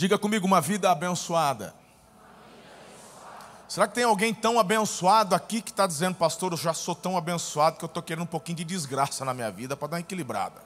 [0.00, 1.74] Diga comigo, uma vida abençoada.
[3.68, 7.18] Será que tem alguém tão abençoado aqui que está dizendo, pastor, eu já sou tão
[7.18, 10.00] abençoado que eu estou querendo um pouquinho de desgraça na minha vida para dar uma
[10.00, 10.62] equilibrada?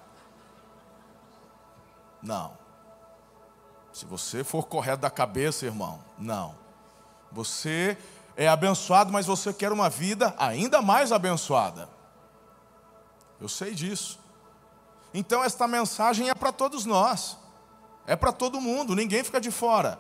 [2.23, 2.57] Não.
[3.93, 6.55] Se você for correto da cabeça, irmão, não.
[7.32, 7.98] Você
[8.37, 11.89] é abençoado, mas você quer uma vida ainda mais abençoada.
[13.41, 14.16] Eu sei disso.
[15.12, 17.36] Então, esta mensagem é para todos nós,
[18.07, 19.99] é para todo mundo, ninguém fica de fora.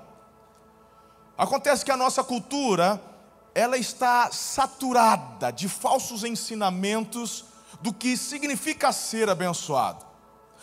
[1.36, 3.00] Acontece que a nossa cultura,
[3.54, 7.44] ela está saturada de falsos ensinamentos
[7.80, 10.04] do que significa ser abençoado.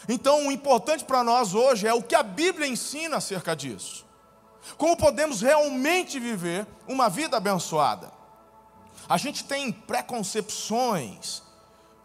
[0.07, 4.05] Então, o importante para nós hoje é o que a Bíblia ensina acerca disso.
[4.77, 8.11] Como podemos realmente viver uma vida abençoada?
[9.09, 11.43] A gente tem preconcepções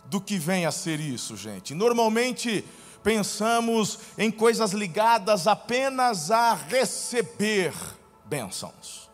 [0.06, 1.74] do que vem a ser isso, gente.
[1.74, 2.64] Normalmente
[3.06, 7.72] pensamos em coisas ligadas apenas a receber
[8.24, 9.08] bênçãos.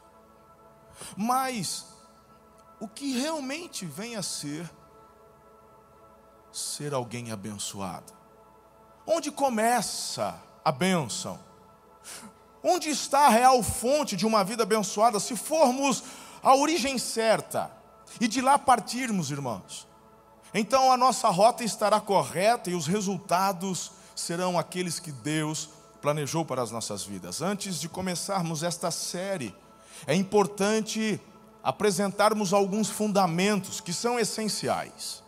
[1.15, 1.85] Mas
[2.81, 4.67] o que realmente vem a ser
[6.51, 8.15] ser alguém abençoado?
[9.07, 11.39] Onde começa a bênção?
[12.63, 15.21] Onde está a real fonte de uma vida abençoada?
[15.21, 16.03] Se formos
[16.43, 17.71] a origem certa
[18.19, 19.87] e de lá partirmos, irmãos,
[20.55, 26.63] então a nossa rota estará correta e os resultados serão aqueles que Deus planejou para
[26.63, 27.41] as nossas vidas.
[27.41, 29.55] Antes de começarmos esta série,
[30.07, 31.21] é importante
[31.63, 35.23] apresentarmos alguns fundamentos que são essenciais.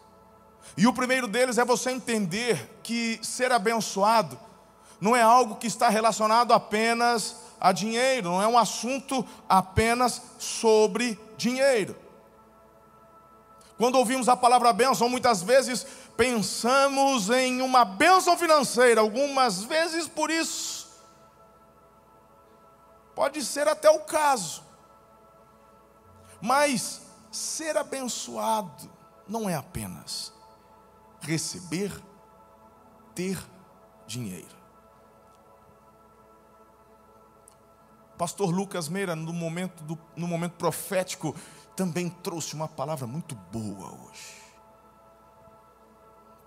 [0.77, 4.39] E o primeiro deles é você entender que ser abençoado
[5.01, 11.19] não é algo que está relacionado apenas a dinheiro, não é um assunto apenas sobre
[11.37, 11.97] dinheiro.
[13.77, 15.85] Quando ouvimos a palavra bênção, muitas vezes
[16.17, 20.89] pensamos em uma bênção financeira, algumas vezes por isso.
[23.15, 24.63] Pode ser até o caso.
[26.41, 28.91] Mas ser abençoado
[29.27, 30.33] não é apenas
[31.21, 31.91] receber,
[33.15, 33.39] ter
[34.07, 34.55] dinheiro.
[38.17, 41.35] Pastor Lucas Meira, no momento, do, no momento profético,
[41.77, 44.45] também trouxe uma palavra muito boa hoje.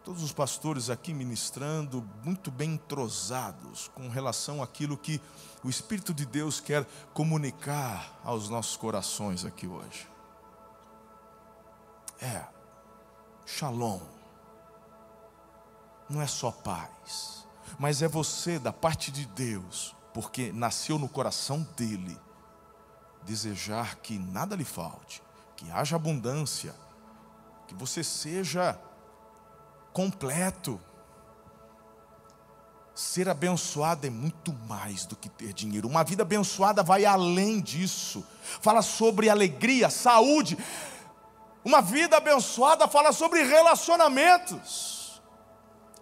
[0.03, 5.21] Todos os pastores aqui ministrando, muito bem entrosados com relação àquilo que
[5.61, 10.07] o Espírito de Deus quer comunicar aos nossos corações aqui hoje.
[12.21, 12.45] É,
[13.45, 13.99] shalom,
[16.09, 17.45] não é só paz,
[17.77, 22.17] mas é você da parte de Deus, porque nasceu no coração dele
[23.27, 25.21] desejar que nada lhe falte,
[25.57, 26.73] que haja abundância,
[27.67, 28.79] que você seja
[29.91, 30.79] completo.
[32.95, 35.87] Ser abençoado é muito mais do que ter dinheiro.
[35.87, 38.25] Uma vida abençoada vai além disso.
[38.61, 40.57] Fala sobre alegria, saúde.
[41.63, 45.21] Uma vida abençoada fala sobre relacionamentos.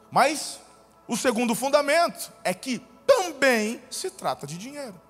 [0.09, 0.59] Mas
[1.07, 5.04] o segundo fundamento é que também se trata de dinheiro.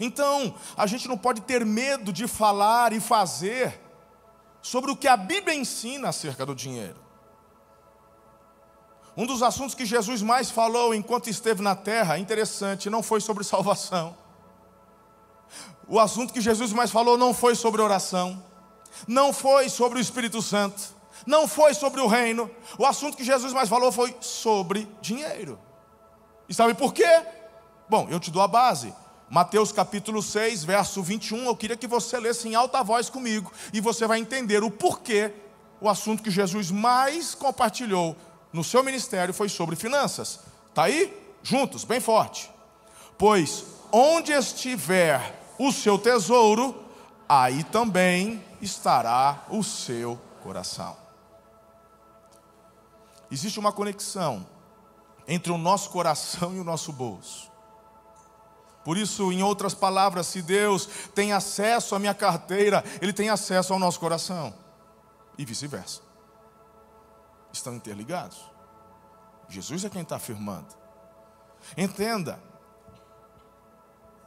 [0.00, 3.80] Então, a gente não pode ter medo de falar e fazer
[4.60, 7.06] sobre o que a Bíblia ensina acerca do dinheiro.
[9.16, 13.42] Um dos assuntos que Jesus mais falou enquanto esteve na terra, interessante, não foi sobre
[13.44, 14.16] salvação.
[15.88, 18.42] O assunto que Jesus mais falou não foi sobre oração,
[19.06, 22.50] não foi sobre o Espírito Santo, não foi sobre o reino.
[22.76, 25.58] O assunto que Jesus mais falou foi sobre dinheiro.
[26.48, 27.22] E sabe por quê?
[27.88, 28.92] Bom, eu te dou a base.
[29.28, 33.80] Mateus capítulo 6, verso 21, eu queria que você lesse em alta voz comigo e
[33.80, 35.32] você vai entender o porquê
[35.80, 38.16] o assunto que Jesus mais compartilhou
[38.52, 40.40] no seu ministério foi sobre finanças.
[40.72, 41.12] Tá aí?
[41.42, 42.50] Juntos, bem forte.
[43.18, 46.84] Pois onde estiver o seu tesouro,
[47.28, 50.96] aí também estará o seu coração.
[53.30, 54.46] Existe uma conexão
[55.26, 57.50] entre o nosso coração e o nosso bolso.
[58.86, 63.72] Por isso, em outras palavras, se Deus tem acesso à minha carteira, Ele tem acesso
[63.72, 64.54] ao nosso coração.
[65.36, 66.02] E vice-versa.
[67.52, 68.38] Estão interligados.
[69.48, 70.68] Jesus é quem está afirmando.
[71.76, 72.40] Entenda.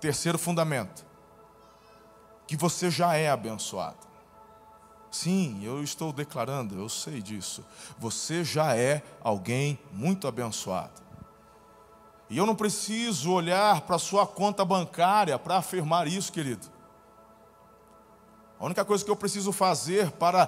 [0.01, 1.05] Terceiro fundamento.
[2.45, 4.05] Que você já é abençoado.
[5.09, 7.63] Sim, eu estou declarando, eu sei disso.
[7.97, 11.08] Você já é alguém muito abençoado.
[12.29, 16.67] E eu não preciso olhar para a sua conta bancária para afirmar isso, querido.
[18.59, 20.47] A única coisa que eu preciso fazer para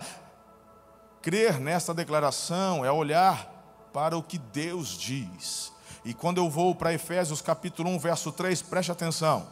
[1.21, 5.71] crer nessa declaração é olhar para o que Deus diz.
[6.03, 9.47] E quando eu vou para Efésios capítulo 1, verso 3, preste atenção.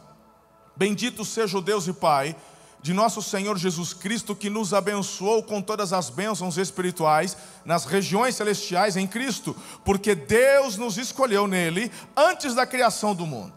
[0.76, 2.36] Bendito seja o Deus e Pai
[2.82, 8.34] de nosso Senhor Jesus Cristo, que nos abençoou com todas as bênçãos espirituais nas regiões
[8.34, 9.54] celestiais em Cristo,
[9.84, 13.54] porque Deus nos escolheu nele antes da criação do mundo.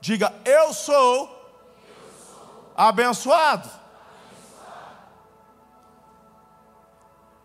[0.00, 1.32] Diga, eu sou,
[2.76, 3.70] abençoado.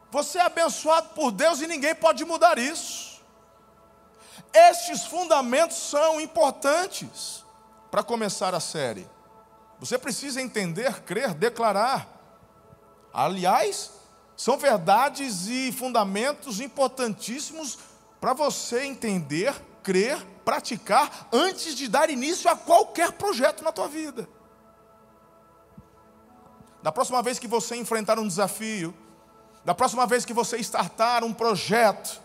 [0.10, 3.22] Você é abençoado por Deus e ninguém pode mudar isso.
[4.54, 7.46] Estes fundamentos são importantes
[7.90, 9.08] para começar a série.
[9.82, 12.08] Você precisa entender, crer, declarar.
[13.12, 13.90] Aliás,
[14.38, 17.80] são verdades e fundamentos importantíssimos
[18.20, 19.52] para você entender,
[19.82, 24.30] crer, praticar antes de dar início a qualquer projeto na tua vida.
[26.84, 28.94] Da próxima vez que você enfrentar um desafio,
[29.66, 32.22] da próxima vez que você startar um projeto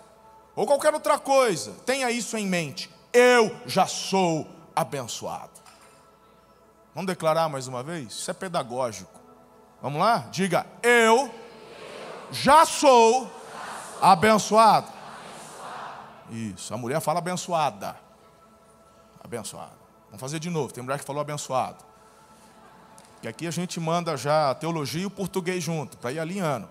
[0.54, 2.90] ou qualquer outra coisa, tenha isso em mente.
[3.14, 5.65] Eu já sou abençoado.
[6.96, 8.06] Vamos declarar mais uma vez?
[8.06, 9.20] Isso é pedagógico.
[9.82, 10.28] Vamos lá?
[10.30, 11.30] Diga: Eu
[12.32, 13.30] já sou
[14.00, 14.90] abençoado.
[16.30, 17.94] Isso, a mulher fala abençoada.
[19.22, 19.74] Abençoada.
[20.06, 20.72] Vamos fazer de novo.
[20.72, 21.84] Tem mulher que falou abençoado.
[23.20, 26.66] Que aqui a gente manda já a teologia e o português junto, para ir alinhando.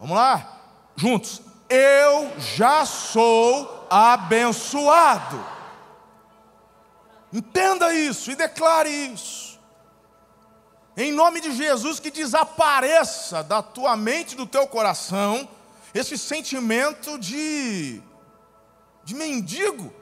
[0.00, 0.56] Vamos lá?
[0.96, 1.42] Juntos.
[1.68, 5.51] Eu já sou abençoado.
[7.32, 9.58] Entenda isso e declare isso.
[10.96, 15.48] Em nome de Jesus, que desapareça da tua mente, do teu coração,
[15.94, 18.02] esse sentimento de,
[19.04, 19.92] de mendigo.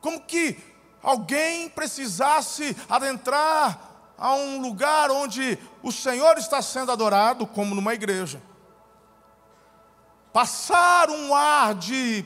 [0.00, 0.58] Como que
[1.02, 3.86] alguém precisasse adentrar
[4.18, 8.42] a um lugar onde o Senhor está sendo adorado, como numa igreja.
[10.32, 12.24] Passar um ar de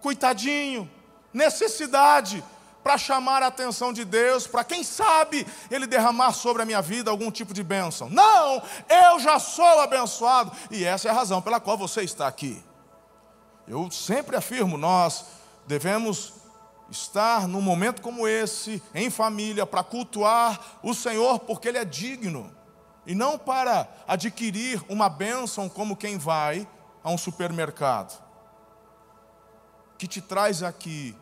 [0.00, 0.90] coitadinho,
[1.32, 2.44] necessidade,
[2.82, 7.10] para chamar a atenção de Deus, para quem sabe Ele derramar sobre a minha vida
[7.10, 8.08] algum tipo de bênção.
[8.10, 12.62] Não, eu já sou abençoado, e essa é a razão pela qual você está aqui.
[13.68, 15.24] Eu sempre afirmo, nós
[15.66, 16.34] devemos
[16.90, 22.52] estar num momento como esse, em família, para cultuar o Senhor, porque Ele é digno,
[23.06, 26.66] e não para adquirir uma bênção como quem vai
[27.02, 28.20] a um supermercado.
[29.96, 31.16] Que te traz aqui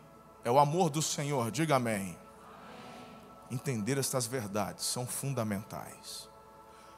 [0.44, 2.16] é o amor do Senhor, diga amém.
[3.50, 6.28] Entender estas verdades são fundamentais.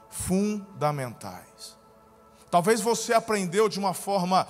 [0.09, 1.77] Fundamentais.
[2.49, 4.47] Talvez você aprendeu de uma forma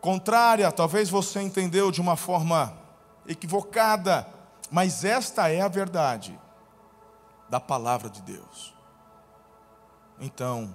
[0.00, 2.76] contrária, talvez você entendeu de uma forma
[3.26, 4.26] equivocada,
[4.70, 6.38] mas esta é a verdade
[7.48, 8.74] da palavra de Deus.
[10.18, 10.74] Então,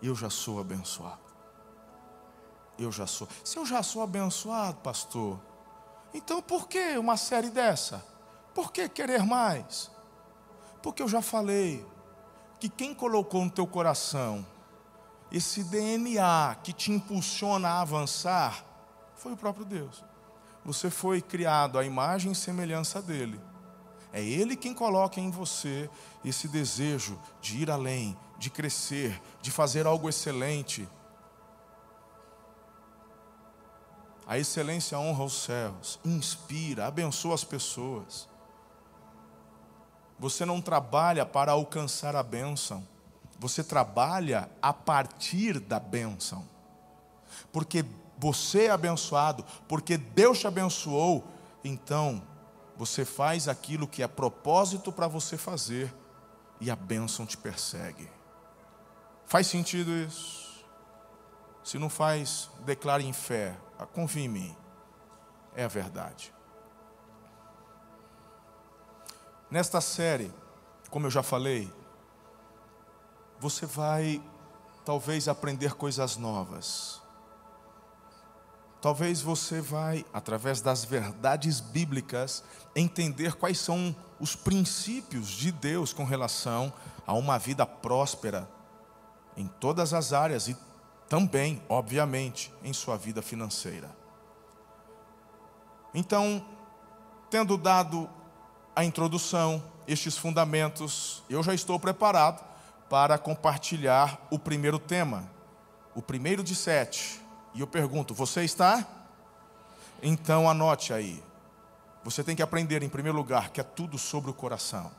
[0.00, 1.27] eu já sou abençoado
[2.78, 3.28] eu já sou.
[3.44, 5.40] Se eu já sou abençoado, pastor,
[6.14, 8.04] então por que uma série dessa?
[8.54, 9.90] Por que querer mais?
[10.82, 11.84] Porque eu já falei
[12.58, 14.44] que quem colocou no teu coração
[15.30, 18.64] esse DNA que te impulsiona a avançar
[19.14, 20.02] foi o próprio Deus.
[20.64, 23.40] Você foi criado à imagem e semelhança dele.
[24.12, 25.90] É Ele quem coloca em você
[26.24, 30.88] esse desejo de ir além, de crescer, de fazer algo excelente.
[34.28, 38.28] A excelência honra os céus, inspira, abençoa as pessoas.
[40.18, 42.86] Você não trabalha para alcançar a bênção,
[43.38, 46.44] você trabalha a partir da bênção.
[47.50, 47.82] Porque
[48.18, 51.26] você é abençoado, porque Deus te abençoou,
[51.64, 52.22] então
[52.76, 55.94] você faz aquilo que é propósito para você fazer
[56.60, 58.10] e a bênção te persegue.
[59.24, 60.66] Faz sentido isso?
[61.64, 63.56] Se não faz, declare em fé.
[63.86, 64.56] Confie em mim,
[65.54, 66.32] é a verdade.
[69.50, 70.32] Nesta série,
[70.90, 71.72] como eu já falei,
[73.40, 74.22] você vai
[74.84, 77.00] talvez aprender coisas novas.
[78.80, 82.44] Talvez você vai, através das verdades bíblicas,
[82.76, 86.72] entender quais são os princípios de Deus com relação
[87.06, 88.48] a uma vida próspera
[89.36, 90.56] em todas as áreas e
[91.08, 93.90] também, obviamente, em sua vida financeira.
[95.94, 96.44] Então,
[97.30, 98.08] tendo dado
[98.76, 102.44] a introdução, estes fundamentos, eu já estou preparado
[102.90, 105.28] para compartilhar o primeiro tema,
[105.94, 107.20] o primeiro de sete.
[107.54, 108.86] E eu pergunto: você está?
[110.02, 111.22] Então anote aí.
[112.04, 114.90] Você tem que aprender, em primeiro lugar, que é tudo sobre o coração.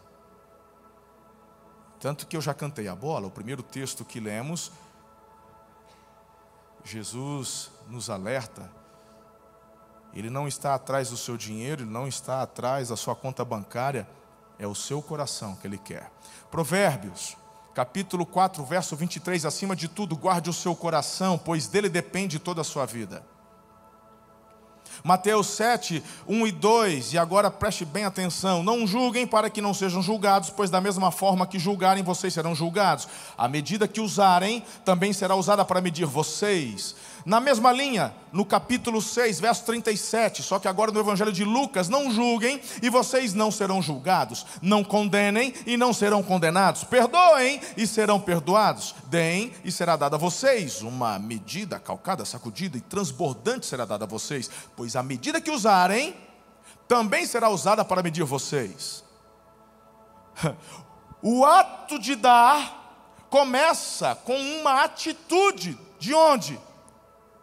[1.99, 4.71] Tanto que eu já cantei a bola, o primeiro texto que lemos
[6.83, 8.69] Jesus nos alerta,
[10.13, 14.07] ele não está atrás do seu dinheiro, ele não está atrás da sua conta bancária,
[14.57, 16.12] é o seu coração que ele quer.
[16.50, 17.38] Provérbios,
[17.74, 22.62] capítulo 4, verso 23, acima de tudo, guarde o seu coração, pois dele depende toda
[22.62, 23.24] a sua vida.
[25.03, 29.74] Mateus 7, 1 e 2, e agora preste bem atenção: não julguem para que não
[29.74, 33.08] sejam julgados, pois da mesma forma que julgarem, vocês serão julgados.
[33.38, 36.96] A medida que usarem também será usada para medir vocês.
[37.25, 41.89] Na mesma linha, no capítulo 6, verso 37, só que agora no Evangelho de Lucas,
[41.89, 47.85] não julguem e vocês não serão julgados, não condenem e não serão condenados, perdoem e
[47.85, 53.85] serão perdoados, deem e será dada a vocês, uma medida calcada, sacudida e transbordante será
[53.85, 56.15] dada a vocês, pois a medida que usarem
[56.88, 59.03] também será usada para medir vocês.
[61.21, 66.57] O ato de dar começa com uma atitude, de onde?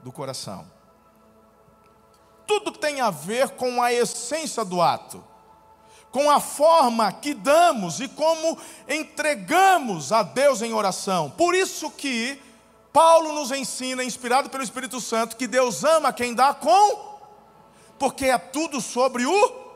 [0.06, 0.70] Do coração.
[2.46, 5.22] Tudo tem a ver com a essência do ato,
[6.12, 8.56] com a forma que damos e como
[8.88, 11.28] entregamos a Deus em oração.
[11.28, 12.40] Por isso que
[12.92, 17.18] Paulo nos ensina, inspirado pelo Espírito Santo, que Deus ama quem dá com,
[17.98, 19.66] porque é tudo sobre o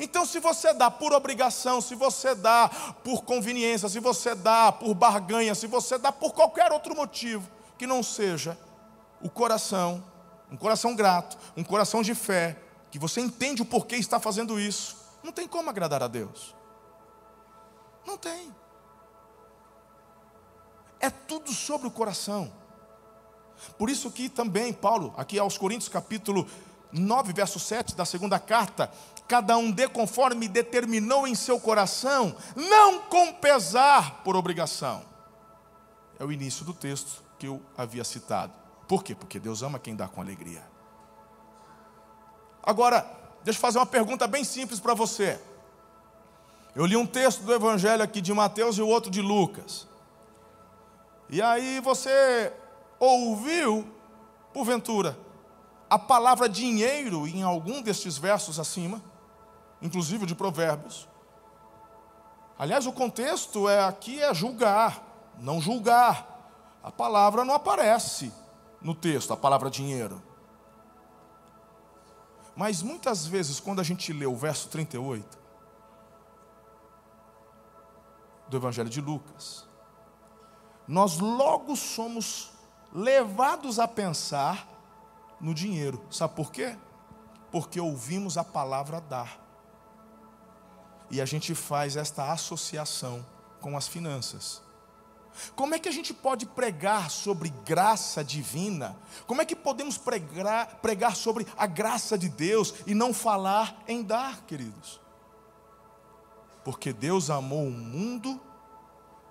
[0.00, 2.68] então, se você dá por obrigação, se você dá
[3.04, 7.86] por conveniência, se você dá por barganha, se você dá por qualquer outro motivo que
[7.86, 8.58] não seja
[9.20, 10.04] o coração,
[10.50, 12.58] um coração grato, um coração de fé,
[12.90, 16.54] que você entende o porquê está fazendo isso, não tem como agradar a Deus.
[18.06, 18.54] Não tem.
[21.00, 22.52] É tudo sobre o coração.
[23.78, 26.46] Por isso que também Paulo, aqui aos Coríntios capítulo
[26.92, 28.92] 9, verso 7 da segunda carta,
[29.26, 35.02] cada um dê conforme determinou em seu coração, não com pesar por obrigação.
[36.18, 38.52] É o início do texto que eu havia citado.
[38.86, 39.14] Por quê?
[39.14, 40.62] Porque Deus ama quem dá com alegria.
[42.62, 43.06] Agora,
[43.42, 45.40] deixa eu fazer uma pergunta bem simples para você.
[46.74, 49.86] Eu li um texto do Evangelho aqui de Mateus e o outro de Lucas.
[51.28, 52.52] E aí você
[52.98, 53.86] ouviu,
[54.52, 55.16] porventura,
[55.88, 59.00] a palavra dinheiro em algum destes versos acima,
[59.80, 61.08] inclusive de Provérbios.
[62.58, 65.02] Aliás, o contexto é aqui é julgar,
[65.38, 66.33] não julgar.
[66.84, 68.30] A palavra não aparece
[68.82, 70.22] no texto, a palavra dinheiro.
[72.54, 75.38] Mas muitas vezes, quando a gente lê o verso 38
[78.48, 79.66] do Evangelho de Lucas,
[80.86, 82.52] nós logo somos
[82.92, 84.68] levados a pensar
[85.40, 86.04] no dinheiro.
[86.10, 86.76] Sabe por quê?
[87.50, 89.40] Porque ouvimos a palavra dar.
[91.10, 93.24] E a gente faz esta associação
[93.62, 94.63] com as finanças.
[95.56, 98.96] Como é que a gente pode pregar sobre graça divina?
[99.26, 104.02] Como é que podemos pregar, pregar sobre a graça de Deus e não falar em
[104.02, 105.00] dar, queridos?
[106.64, 108.40] Porque Deus amou o mundo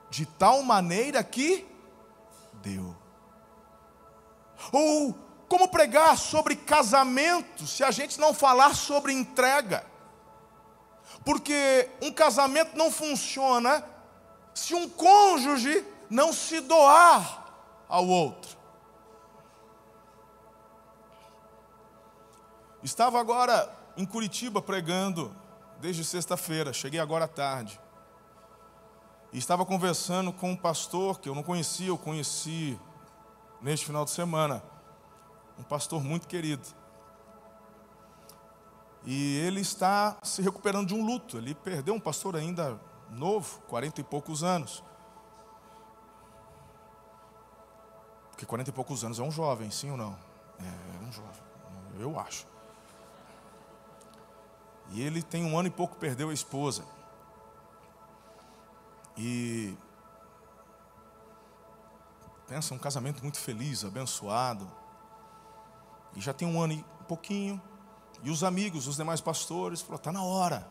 [0.09, 1.65] de tal maneira que
[2.61, 2.95] deu.
[4.71, 5.17] Ou
[5.47, 9.85] como pregar sobre casamento se a gente não falar sobre entrega?
[11.25, 13.83] Porque um casamento não funciona
[14.53, 17.45] se um cônjuge não se doar
[17.87, 18.57] ao outro.
[22.81, 25.33] Estava agora em Curitiba pregando
[25.79, 27.79] desde sexta-feira, cheguei agora à tarde.
[29.31, 32.79] E estava conversando com um pastor que eu não conhecia, eu conheci
[33.61, 34.61] neste final de semana.
[35.57, 36.67] Um pastor muito querido.
[39.05, 41.37] E ele está se recuperando de um luto.
[41.37, 42.79] Ele perdeu um pastor ainda
[43.09, 44.83] novo, quarenta e poucos anos.
[48.43, 50.17] Porque 40 e poucos anos é um jovem, sim ou não?
[50.59, 51.41] É, é um jovem,
[51.97, 52.45] eu acho.
[54.89, 56.83] E ele tem um ano e pouco perdeu a esposa.
[59.17, 59.73] E
[62.45, 64.69] pensa um casamento muito feliz, abençoado.
[66.13, 67.61] E já tem um ano e pouquinho.
[68.23, 70.69] E os amigos, os demais pastores, falaram: está na hora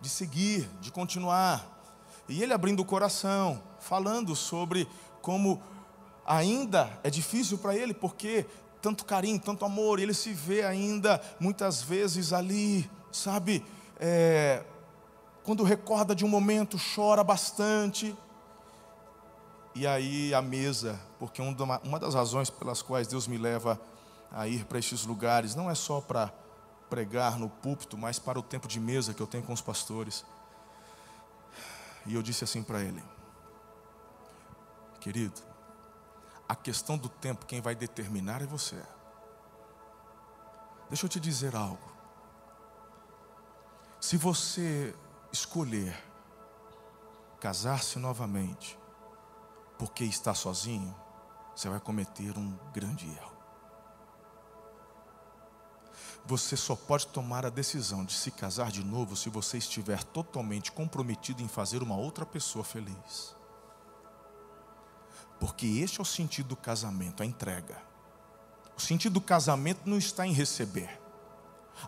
[0.00, 1.66] de seguir, de continuar.
[2.26, 4.88] E ele abrindo o coração, falando sobre
[5.20, 5.62] como
[6.26, 8.46] ainda é difícil para ele, porque
[8.80, 13.64] tanto carinho, tanto amor, ele se vê ainda muitas vezes ali, sabe,
[13.98, 14.64] é,
[15.44, 18.16] quando recorda de um momento, chora bastante.
[19.74, 23.80] E aí a mesa, porque uma das razões pelas quais Deus me leva
[24.30, 26.32] a ir para estes lugares, não é só para
[26.90, 30.24] pregar no púlpito, mas para o tempo de mesa que eu tenho com os pastores.
[32.04, 33.02] E eu disse assim para ele:
[35.00, 35.40] Querido,
[36.52, 38.80] a questão do tempo, quem vai determinar é você.
[40.90, 41.90] Deixa eu te dizer algo.
[43.98, 44.94] Se você
[45.32, 45.96] escolher
[47.40, 48.78] casar-se novamente,
[49.78, 50.94] porque está sozinho,
[51.56, 53.32] você vai cometer um grande erro.
[56.26, 60.70] Você só pode tomar a decisão de se casar de novo se você estiver totalmente
[60.70, 63.34] comprometido em fazer uma outra pessoa feliz.
[65.42, 67.76] Porque este é o sentido do casamento, a entrega.
[68.78, 71.00] O sentido do casamento não está em receber.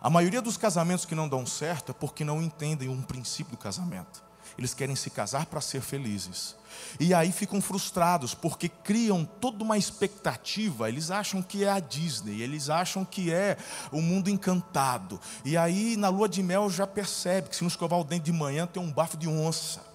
[0.01, 3.57] A maioria dos casamentos que não dão certo é porque não entendem um princípio do
[3.57, 4.21] casamento.
[4.57, 6.57] Eles querem se casar para ser felizes.
[6.99, 10.89] E aí ficam frustrados porque criam toda uma expectativa.
[10.89, 13.55] Eles acham que é a Disney, eles acham que é
[13.89, 15.17] o mundo encantado.
[15.45, 18.33] E aí na lua de mel já percebe que se não escovar o dente de
[18.33, 19.94] manhã tem um bafo de onça.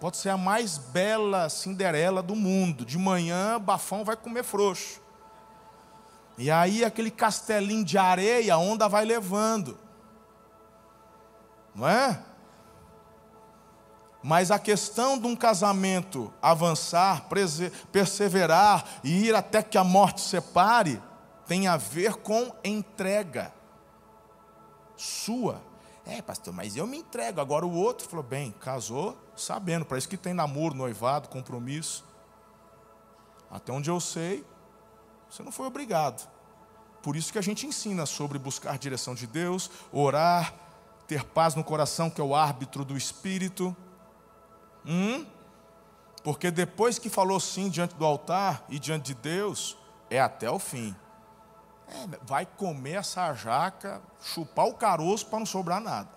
[0.00, 2.86] Pode ser a mais bela Cinderela do mundo.
[2.86, 4.98] De manhã, bafão vai comer frouxo.
[6.38, 9.78] E aí aquele castelinho de areia, a onda vai levando.
[11.74, 12.24] Não é?
[14.22, 17.26] Mas a questão de um casamento avançar,
[17.92, 21.00] perseverar e ir até que a morte separe,
[21.46, 23.52] tem a ver com entrega
[24.96, 25.69] sua.
[26.10, 27.40] É, pastor, mas eu me entrego.
[27.40, 32.04] Agora o outro falou: bem, casou sabendo, para isso que tem namoro, noivado, compromisso.
[33.48, 34.44] Até onde eu sei,
[35.30, 36.28] você não foi obrigado.
[37.00, 40.52] Por isso que a gente ensina sobre buscar a direção de Deus, orar,
[41.06, 43.74] ter paz no coração, que é o árbitro do espírito.
[44.84, 45.24] Hum?
[46.24, 49.76] Porque depois que falou sim diante do altar e diante de Deus,
[50.10, 50.94] é até o fim.
[51.90, 56.08] É, vai comer essa jaca, chupar o caroço para não sobrar nada.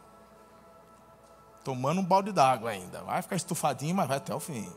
[1.63, 3.01] Tomando um balde d'água ainda.
[3.03, 4.71] Vai ficar estufadinho, mas vai até o fim.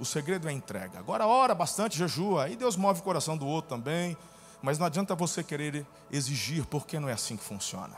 [0.00, 0.98] O segredo é a entrega.
[0.98, 2.44] Agora ora bastante, jejua.
[2.44, 4.16] Aí Deus move o coração do outro também.
[4.62, 7.96] Mas não adianta você querer exigir, porque não é assim que funciona.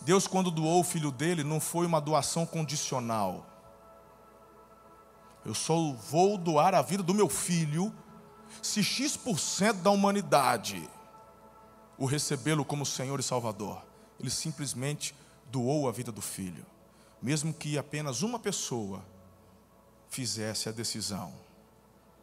[0.00, 3.44] Deus, quando doou o filho dele, não foi uma doação condicional.
[5.44, 7.92] Eu só vou doar a vida do meu filho
[8.62, 10.88] se X% da humanidade
[11.96, 13.84] o recebê-lo como Senhor e Salvador.
[14.20, 15.14] Ele simplesmente
[15.50, 16.64] doou a vida do filho,
[17.20, 19.04] mesmo que apenas uma pessoa
[20.08, 21.32] fizesse a decisão.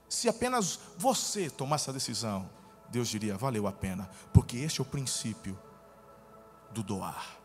[0.08, 2.50] Se apenas você tomasse a decisão,
[2.90, 5.58] Deus diria: valeu a pena, porque este é o princípio
[6.72, 7.38] do doar.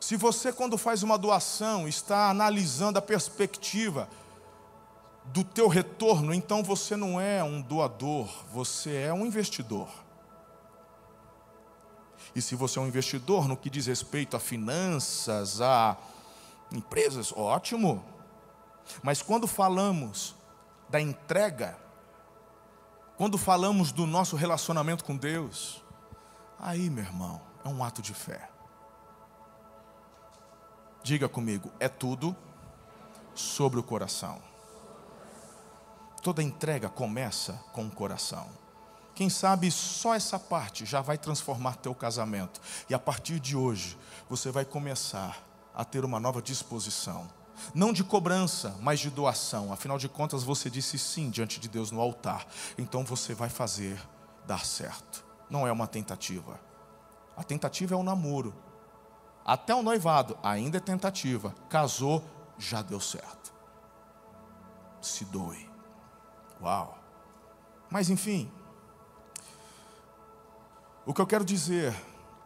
[0.00, 4.08] Se você, quando faz uma doação, está analisando a perspectiva
[5.24, 9.88] do teu retorno, então você não é um doador, você é um investidor.
[12.34, 15.96] E se você é um investidor no que diz respeito a finanças, a
[16.72, 18.04] empresas, ótimo.
[19.02, 20.34] Mas quando falamos
[20.88, 21.78] da entrega,
[23.16, 25.82] quando falamos do nosso relacionamento com Deus,
[26.58, 28.48] aí, meu irmão, é um ato de fé.
[31.02, 32.34] Diga comigo, é tudo
[33.34, 34.51] sobre o coração.
[36.22, 38.46] Toda entrega começa com o coração.
[39.12, 42.60] Quem sabe só essa parte já vai transformar teu casamento.
[42.88, 43.98] E a partir de hoje,
[44.30, 45.42] você vai começar
[45.74, 47.28] a ter uma nova disposição.
[47.74, 49.72] Não de cobrança, mas de doação.
[49.72, 52.46] Afinal de contas, você disse sim diante de Deus no altar.
[52.78, 54.00] Então você vai fazer
[54.46, 55.24] dar certo.
[55.50, 56.58] Não é uma tentativa.
[57.36, 58.54] A tentativa é o namoro.
[59.44, 61.52] Até o noivado ainda é tentativa.
[61.68, 62.24] Casou,
[62.56, 63.52] já deu certo.
[65.00, 65.71] Se doe.
[66.62, 66.98] Uau.
[67.90, 68.50] Mas enfim,
[71.04, 71.94] o que eu quero dizer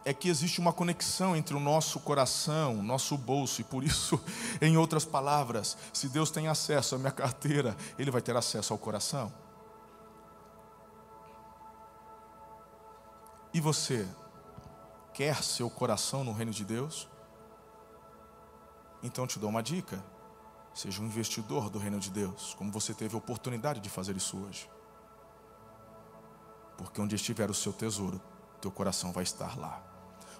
[0.03, 4.19] é que existe uma conexão entre o nosso coração, nosso bolso, e por isso,
[4.61, 8.79] em outras palavras, se Deus tem acesso à minha carteira, Ele vai ter acesso ao
[8.79, 9.31] coração.
[13.53, 14.07] E você,
[15.13, 17.07] quer seu coração no reino de Deus?
[19.03, 20.03] Então te dou uma dica.
[20.77, 24.37] Seja um investidor do reino de Deus, como você teve a oportunidade de fazer isso
[24.37, 24.69] hoje.
[26.77, 28.21] Porque onde estiver o seu tesouro,
[28.61, 29.81] teu coração vai estar lá.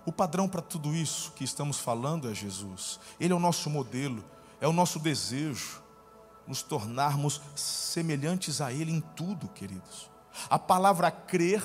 [0.06, 3.00] O padrão para tudo isso que estamos falando é Jesus.
[3.20, 4.24] Ele é o nosso modelo,
[4.62, 5.82] é o nosso desejo,
[6.46, 10.08] nos tornarmos semelhantes a Ele em tudo, queridos.
[10.52, 11.64] A palavra crer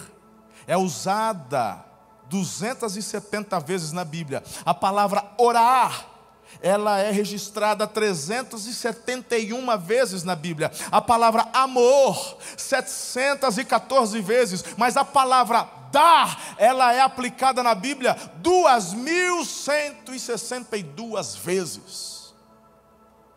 [0.67, 1.85] é usada
[2.31, 4.43] 270 vezes na Bíblia.
[4.65, 6.12] A palavra orar,
[6.61, 10.71] ela é registrada 371 vezes na Bíblia.
[10.91, 14.65] A palavra amor, 714 vezes.
[14.77, 22.35] Mas a palavra dar, ela é aplicada na Bíblia 2.162 vezes.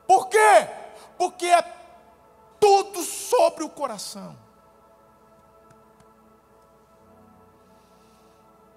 [0.07, 0.67] Por quê?
[1.17, 1.61] Porque é
[3.03, 4.37] sobre o coração.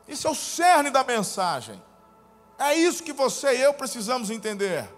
[0.06, 1.82] Isso é o cerne da mensagem.
[2.58, 4.88] É isso que você e eu precisamos entender.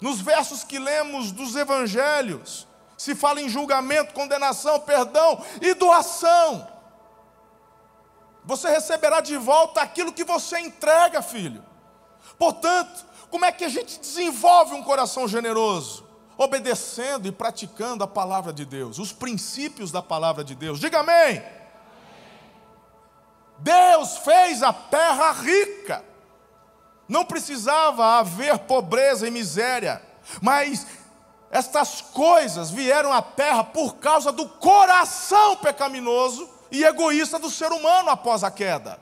[0.00, 6.68] Nos versos que lemos dos evangelhos, se fala em julgamento, condenação, perdão e doação.
[8.44, 11.64] Você receberá de volta aquilo que você entrega, filho.
[12.38, 16.04] Portanto, como é que a gente desenvolve um coração generoso?
[16.36, 20.78] Obedecendo e praticando a palavra de Deus, os princípios da palavra de Deus.
[20.78, 21.42] Diga amém.
[23.58, 26.04] Deus fez a terra rica.
[27.14, 30.02] Não precisava haver pobreza e miséria,
[30.42, 30.84] mas
[31.48, 38.10] estas coisas vieram à terra por causa do coração pecaminoso e egoísta do ser humano
[38.10, 38.98] após a queda.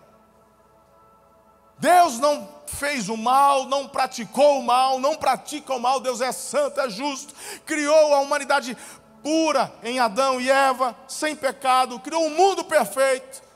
[1.78, 6.32] Deus não fez o mal, não praticou o mal, não pratica o mal, Deus é
[6.32, 7.32] santo, é justo,
[7.64, 8.76] criou a humanidade
[9.22, 13.51] pura em Adão e Eva, sem pecado, criou um mundo perfeito.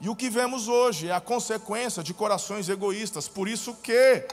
[0.00, 4.26] E o que vemos hoje é a consequência de corações egoístas, por isso que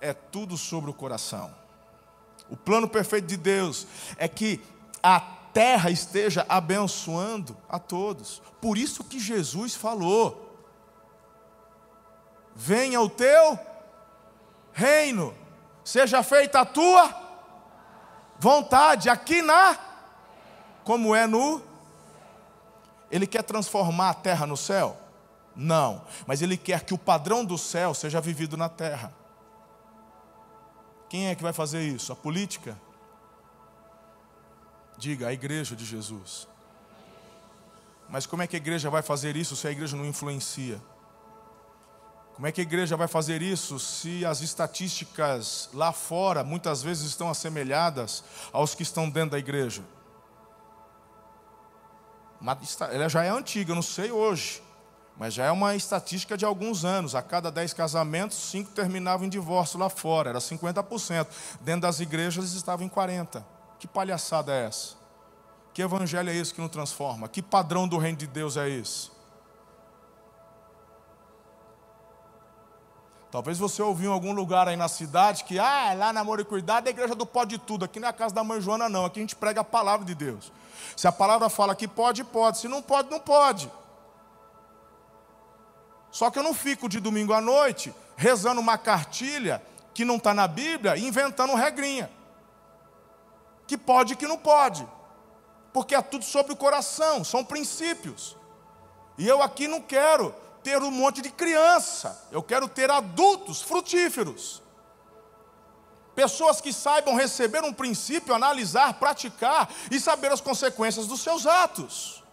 [0.00, 1.54] é tudo sobre o coração.
[2.50, 3.86] O plano perfeito de Deus
[4.18, 4.60] é que
[5.02, 5.20] a
[5.52, 8.42] terra esteja abençoando a todos.
[8.60, 10.54] Por isso que Jesus falou:
[12.54, 13.58] Venha o teu
[14.72, 15.34] reino,
[15.82, 17.26] seja feita a tua
[18.38, 19.76] vontade aqui na
[20.84, 21.60] como é no
[23.10, 24.96] ele quer transformar a terra no céu?
[25.54, 29.12] Não, mas ele quer que o padrão do céu seja vivido na terra.
[31.08, 32.12] Quem é que vai fazer isso?
[32.12, 32.78] A política?
[34.96, 36.46] Diga, a igreja de Jesus.
[38.08, 40.80] Mas como é que a igreja vai fazer isso se a igreja não influencia?
[42.34, 47.06] Como é que a igreja vai fazer isso se as estatísticas lá fora muitas vezes
[47.06, 49.82] estão assemelhadas aos que estão dentro da igreja?
[52.92, 54.62] Ela já é antiga, não sei hoje,
[55.16, 57.14] mas já é uma estatística de alguns anos.
[57.14, 61.26] A cada dez casamentos, cinco terminavam em divórcio lá fora, era 50%.
[61.60, 63.42] Dentro das igrejas eles estavam em 40%.
[63.78, 64.96] Que palhaçada é essa?
[65.72, 67.28] Que evangelho é esse que não transforma?
[67.28, 69.10] Que padrão do reino de Deus é esse?
[73.30, 76.44] Talvez você ouviu em algum lugar aí na cidade que, ah, lá na Amor e
[76.44, 77.84] Cuidado é a igreja do pode tudo.
[77.84, 79.04] Aqui não é a casa da mãe Joana, não.
[79.04, 80.50] Aqui a gente prega a palavra de Deus.
[80.96, 82.58] Se a palavra fala que pode, pode.
[82.58, 83.70] Se não pode, não pode.
[86.10, 89.62] Só que eu não fico de domingo à noite rezando uma cartilha
[89.94, 92.10] que não está na Bíblia e inventando regrinha.
[93.66, 94.86] Que pode e que não pode.
[95.72, 98.36] Porque é tudo sobre o coração, são princípios.
[99.16, 104.62] E eu aqui não quero ter um monte de criança, eu quero ter adultos frutíferos.
[106.18, 112.24] Pessoas que saibam receber um princípio, analisar, praticar e saber as consequências dos seus atos.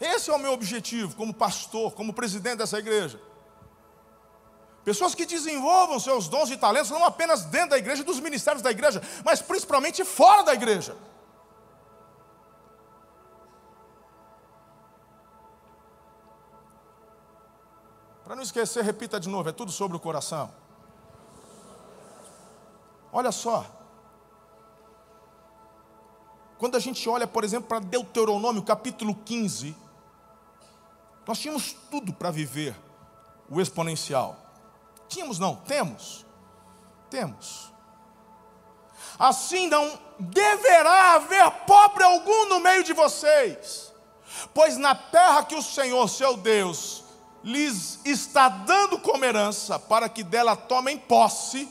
[0.00, 3.20] Esse é o meu objetivo como pastor, como presidente dessa igreja.
[4.84, 8.72] Pessoas que desenvolvam seus dons e talentos não apenas dentro da igreja, dos ministérios da
[8.72, 10.96] igreja, mas principalmente fora da igreja.
[18.32, 20.50] Para não esquecer, repita de novo: é tudo sobre o coração.
[23.12, 23.66] Olha só.
[26.56, 29.76] Quando a gente olha, por exemplo, para Deuteronômio capítulo 15,
[31.26, 32.74] nós tínhamos tudo para viver
[33.50, 34.34] o exponencial.
[35.08, 36.24] Tínhamos, não, temos.
[37.10, 37.70] Temos.
[39.18, 43.92] Assim não deverá haver pobre algum no meio de vocês,
[44.54, 47.01] pois na terra que o Senhor, seu Deus,
[47.44, 51.68] lhes está dando como herança, para que dela tomem posse,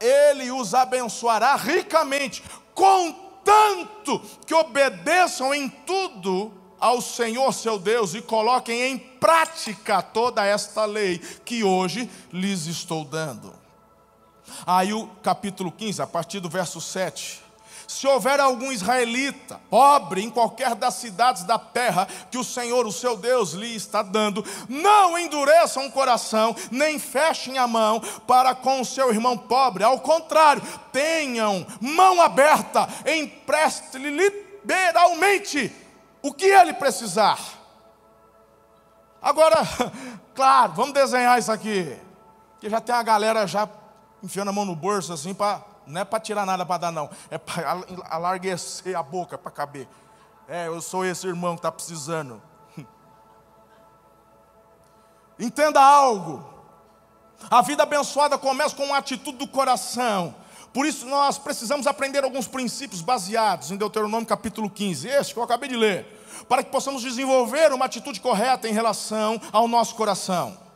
[0.00, 2.42] ele os abençoará ricamente,
[2.74, 10.84] contanto que obedeçam em tudo ao Senhor seu Deus e coloquem em prática toda esta
[10.86, 13.52] lei que hoje lhes estou dando.
[14.66, 17.49] Aí o capítulo 15, a partir do verso 7
[17.90, 22.92] se houver algum israelita, pobre em qualquer das cidades da terra que o Senhor, o
[22.92, 28.80] seu Deus, lhe está dando, não endureçam o coração, nem fechem a mão para com
[28.80, 29.82] o seu irmão pobre.
[29.82, 35.74] Ao contrário, tenham mão aberta, empreste-lhe liberalmente
[36.22, 37.40] o que ele precisar.
[39.20, 39.56] Agora,
[40.32, 41.98] claro, vamos desenhar isso aqui.
[42.60, 43.68] Que já tem a galera já
[44.22, 47.10] enfiando a mão no bolso assim para não é para tirar nada para dar, não.
[47.30, 49.88] É para alarguecer a boca para caber.
[50.48, 52.40] É, eu sou esse irmão que está precisando.
[55.38, 56.44] Entenda algo.
[57.50, 60.34] A vida abençoada começa com uma atitude do coração.
[60.72, 65.44] Por isso nós precisamos aprender alguns princípios baseados em Deuteronômio capítulo 15, este que eu
[65.44, 66.06] acabei de ler,
[66.48, 70.69] para que possamos desenvolver uma atitude correta em relação ao nosso coração.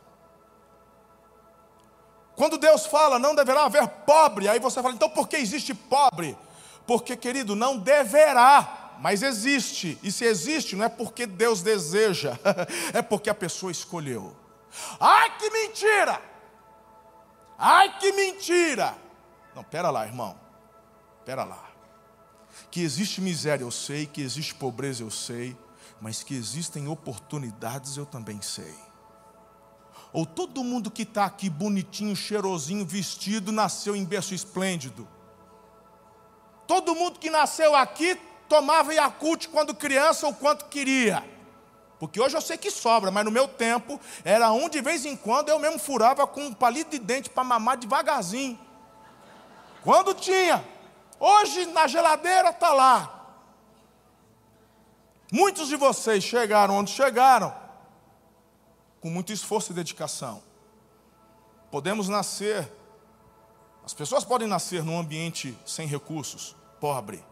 [2.35, 6.37] Quando Deus fala, não deverá haver pobre, aí você fala, então por que existe pobre?
[6.85, 9.97] Porque, querido, não deverá, mas existe.
[10.03, 12.37] E se existe, não é porque Deus deseja,
[12.93, 14.35] é porque a pessoa escolheu.
[14.99, 16.21] Ai, que mentira!
[17.57, 18.95] Ai, que mentira!
[19.55, 20.37] Não, pera lá, irmão.
[21.23, 21.69] Pera lá.
[22.69, 25.57] Que existe miséria, eu sei, que existe pobreza, eu sei,
[26.01, 28.75] mas que existem oportunidades, eu também sei.
[30.15, 35.05] Ou todo mundo que está aqui bonitinho, cheirosinho, vestido, nasceu em berço esplêndido.
[36.65, 41.21] Todo mundo que nasceu aqui tomava Yakult quando criança ou quanto queria.
[41.99, 45.17] Porque hoje eu sei que sobra, mas no meu tempo era um de vez em
[45.17, 48.57] quando eu mesmo furava com um palito de dente para mamar devagarzinho.
[49.83, 50.63] Quando tinha.
[51.19, 53.35] Hoje na geladeira está lá.
[55.29, 57.64] Muitos de vocês chegaram onde chegaram
[59.05, 60.41] com muito esforço e dedicação.
[61.69, 62.73] Podemos nascer,
[63.85, 67.23] as pessoas podem nascer num ambiente sem recursos, pobre.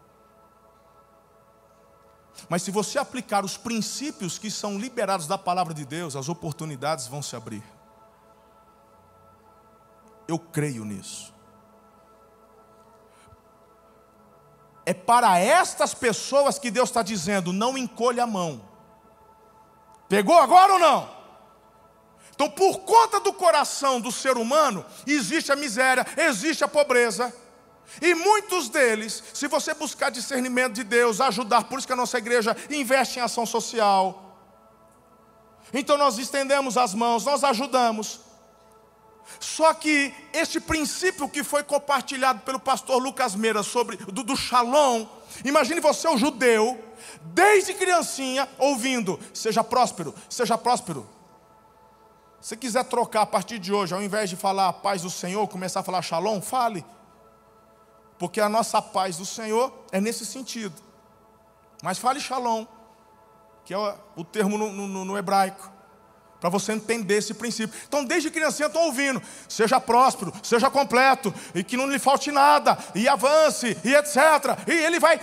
[2.47, 7.07] Mas se você aplicar os princípios que são liberados da palavra de Deus, as oportunidades
[7.07, 7.63] vão se abrir.
[10.27, 11.33] Eu creio nisso.
[14.85, 18.61] É para estas pessoas que Deus está dizendo: não encolha a mão.
[20.07, 21.12] Pegou agora ou não?
[22.33, 27.33] Então, por conta do coração do ser humano, existe a miséria, existe a pobreza.
[28.01, 32.17] E muitos deles, se você buscar discernimento de Deus, ajudar, por isso que a nossa
[32.17, 34.35] igreja investe em ação social.
[35.71, 38.19] Então nós estendemos as mãos, nós ajudamos.
[39.39, 45.05] Só que este princípio que foi compartilhado pelo pastor Lucas Meira sobre do, do shalom,
[45.45, 46.83] imagine você o judeu,
[47.21, 51.07] desde criancinha ouvindo, seja próspero, seja próspero.
[52.43, 55.47] Se quiser trocar a partir de hoje, ao invés de falar a paz do Senhor,
[55.47, 56.85] começar a falar shalom, fale.
[58.19, 60.75] Porque a nossa paz do Senhor é nesse sentido.
[61.81, 62.65] Mas fale shalom,
[63.63, 63.77] que é
[64.17, 65.71] o termo no, no, no hebraico
[66.41, 67.79] para você entender esse princípio.
[67.87, 72.77] Então, desde criancinha, estou ouvindo: seja próspero, seja completo, e que não lhe falte nada,
[72.93, 74.17] e avance, e etc.
[74.67, 75.17] E ele vai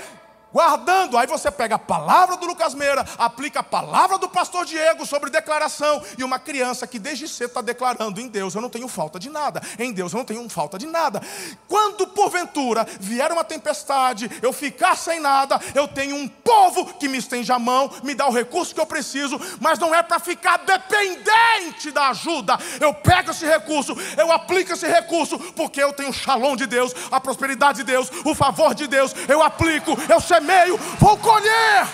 [0.52, 1.16] guardando.
[1.16, 5.30] Aí você pega a palavra do Lucas Meira, aplica a palavra do pastor Diego sobre
[5.30, 9.18] declaração, e uma criança que desde cedo está declarando: em Deus eu não tenho falta
[9.18, 11.22] de nada, em Deus eu não tenho falta de nada.
[11.68, 17.18] Quando porventura vier uma tempestade, eu ficar sem nada, eu tenho um povo que me
[17.18, 20.58] estende a mão, me dá o recurso que eu preciso, mas não é para ficar
[20.58, 22.58] dependente da ajuda.
[22.80, 26.92] Eu pego esse recurso, eu aplico esse recurso, porque eu tenho o shalom de Deus,
[27.10, 31.86] a prosperidade de Deus, o favor de Deus, eu aplico, eu sei semeio, vou colher.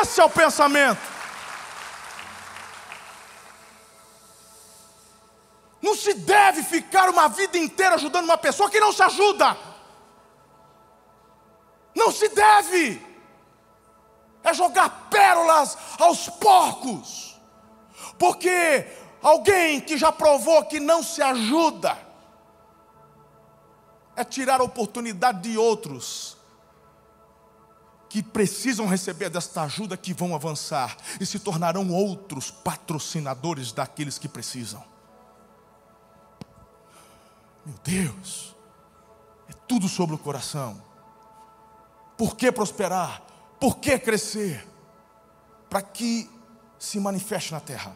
[0.00, 1.00] Esse é o pensamento.
[5.80, 9.56] Não se deve ficar uma vida inteira ajudando uma pessoa que não se ajuda.
[11.94, 13.06] Não se deve.
[14.42, 17.38] É jogar pérolas aos porcos.
[18.18, 18.86] Porque
[19.22, 21.96] alguém que já provou que não se ajuda,
[24.20, 26.36] é tirar a oportunidade de outros
[28.08, 34.28] que precisam receber desta ajuda que vão avançar e se tornarão outros patrocinadores daqueles que
[34.28, 34.84] precisam.
[37.64, 38.56] Meu Deus,
[39.48, 40.82] é tudo sobre o coração.
[42.16, 43.22] Por que prosperar?
[43.60, 44.66] Por que crescer?
[45.68, 46.28] Para que
[46.78, 47.94] se manifeste na terra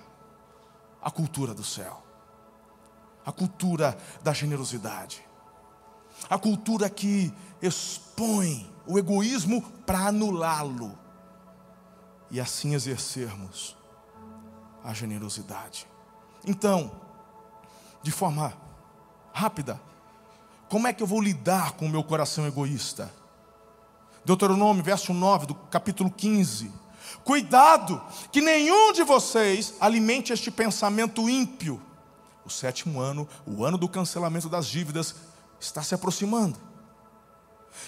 [1.02, 2.02] a cultura do céu,
[3.26, 5.23] a cultura da generosidade
[6.28, 10.98] a cultura que expõe o egoísmo para anulá-lo
[12.30, 13.76] e assim exercermos
[14.82, 15.86] a generosidade.
[16.46, 16.92] Então,
[18.02, 18.52] de forma
[19.32, 19.80] rápida,
[20.68, 23.12] como é que eu vou lidar com o meu coração egoísta?
[24.24, 26.70] Deuteronômio, verso 9 do capítulo 15.
[27.22, 31.80] Cuidado que nenhum de vocês alimente este pensamento ímpio.
[32.44, 35.14] O sétimo ano, o ano do cancelamento das dívidas,
[35.60, 36.58] está se aproximando.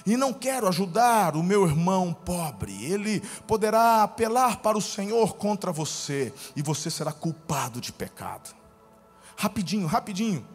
[0.05, 5.72] E não quero ajudar o meu irmão pobre, ele poderá apelar para o Senhor contra
[5.72, 8.55] você, e você será culpado de pecado.
[9.37, 10.46] Rapidinho, rapidinho.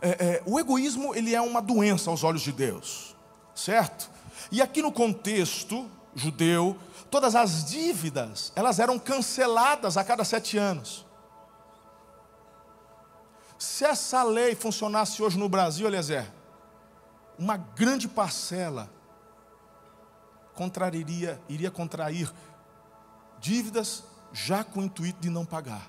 [0.00, 3.14] É, é, o egoísmo ele é uma doença aos olhos de Deus,
[3.54, 4.10] certo?
[4.50, 6.76] E aqui no contexto judeu,
[7.10, 11.06] todas as dívidas elas eram canceladas a cada sete anos.
[13.62, 16.28] Se essa lei funcionasse hoje no Brasil, Eliezer,
[17.38, 18.90] uma grande parcela
[20.52, 22.28] contrariria, iria contrair
[23.38, 25.88] dívidas já com o intuito de não pagar.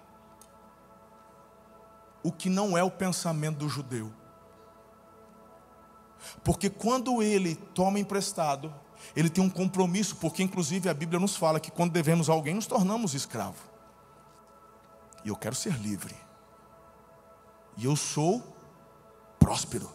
[2.21, 4.13] O que não é o pensamento do judeu.
[6.43, 8.71] Porque quando ele toma emprestado,
[9.15, 12.53] ele tem um compromisso, porque inclusive a Bíblia nos fala que quando devemos a alguém,
[12.53, 13.67] nos tornamos escravo.
[15.25, 16.22] E eu quero ser livre.
[17.77, 18.43] E eu sou
[19.39, 19.89] próspero.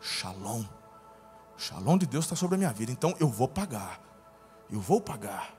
[0.00, 0.64] Shalom.
[1.56, 2.92] Shalom de Deus está sobre a minha vida.
[2.92, 4.00] Então eu vou pagar.
[4.70, 5.54] Eu vou pagar.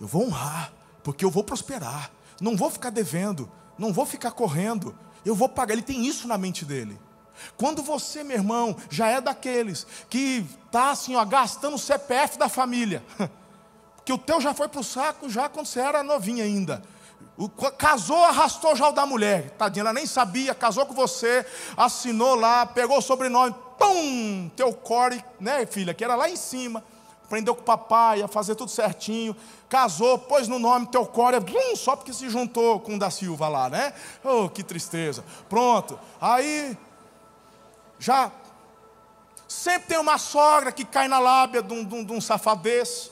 [0.00, 0.72] Eu vou honrar.
[1.02, 2.10] Porque eu vou prosperar.
[2.40, 3.50] Não vou ficar devendo.
[3.78, 4.96] Não vou ficar correndo.
[5.24, 5.72] Eu vou pagar.
[5.72, 6.98] Ele tem isso na mente dele.
[7.56, 12.48] Quando você, meu irmão, já é daqueles que está assim, ó, gastando o CPF da
[12.48, 13.02] família,
[13.96, 16.82] porque o teu já foi para o saco já quando você era novinha ainda.
[17.36, 21.44] O, casou, arrastou já o da mulher, tadinha, ela nem sabia, casou com você,
[21.76, 26.82] assinou lá, pegou o sobrenome, pum, teu core, né, filha, que era lá em cima,
[27.22, 29.36] aprendeu com o papai a fazer tudo certinho,
[29.68, 33.48] casou, pôs no nome teu core, bum, só porque se juntou com o da Silva
[33.48, 33.92] lá, né?
[34.24, 35.22] Oh, que tristeza.
[35.48, 35.98] Pronto.
[36.18, 36.78] Aí
[37.98, 38.30] já
[39.48, 42.62] sempre tem uma sogra que cai na lábia de um, de um, de um safado
[42.62, 43.10] desse.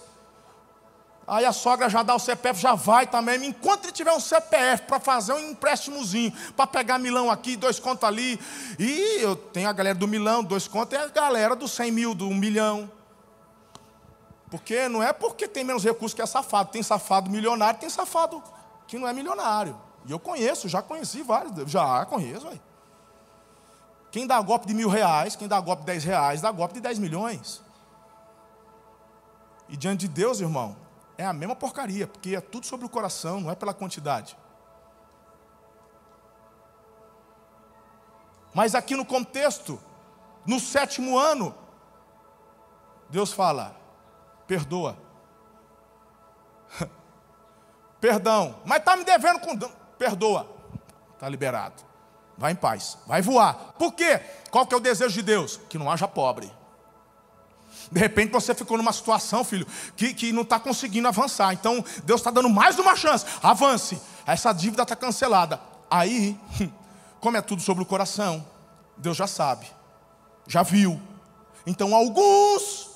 [1.26, 3.46] Aí a sogra já dá o CPF, já vai também.
[3.46, 8.04] Enquanto ele tiver um CPF para fazer um empréstimozinho, para pegar milão aqui, dois contos
[8.04, 8.38] ali.
[8.78, 12.14] E eu tenho a galera do milão, dois contos, e a galera do 100 mil,
[12.14, 12.90] do um milhão.
[14.50, 16.70] Porque não é porque tem menos recursos que é safado.
[16.70, 18.42] Tem safado milionário, tem safado
[18.86, 19.80] que não é milionário.
[20.04, 22.46] E eu conheço, já conheci vários, já conheço.
[22.48, 22.60] Aí.
[24.10, 26.80] Quem dá golpe de mil reais, quem dá golpe de dez reais, dá golpe de
[26.80, 27.62] dez milhões.
[29.68, 30.76] E diante de Deus, irmão,
[31.16, 34.36] é a mesma porcaria, porque é tudo sobre o coração, não é pela quantidade.
[38.52, 39.80] Mas aqui no contexto,
[40.46, 41.54] no sétimo ano,
[43.10, 43.76] Deus fala:
[44.46, 44.96] perdoa.
[48.00, 49.58] Perdão, mas está me devendo com.
[49.98, 50.48] Perdoa,
[51.14, 51.82] está liberado.
[52.36, 53.74] Vai em paz, vai voar.
[53.78, 54.20] Por quê?
[54.50, 55.56] Qual que é o desejo de Deus?
[55.68, 56.52] Que não haja pobre.
[57.90, 59.66] De repente você ficou numa situação, filho,
[59.96, 61.52] que, que não está conseguindo avançar.
[61.52, 63.24] Então Deus está dando mais uma chance.
[63.42, 64.00] Avance.
[64.26, 65.60] Essa dívida está cancelada.
[65.90, 66.38] Aí,
[67.20, 68.44] como é tudo sobre o coração,
[68.96, 69.66] Deus já sabe,
[70.46, 71.00] já viu.
[71.66, 72.90] Então alguns,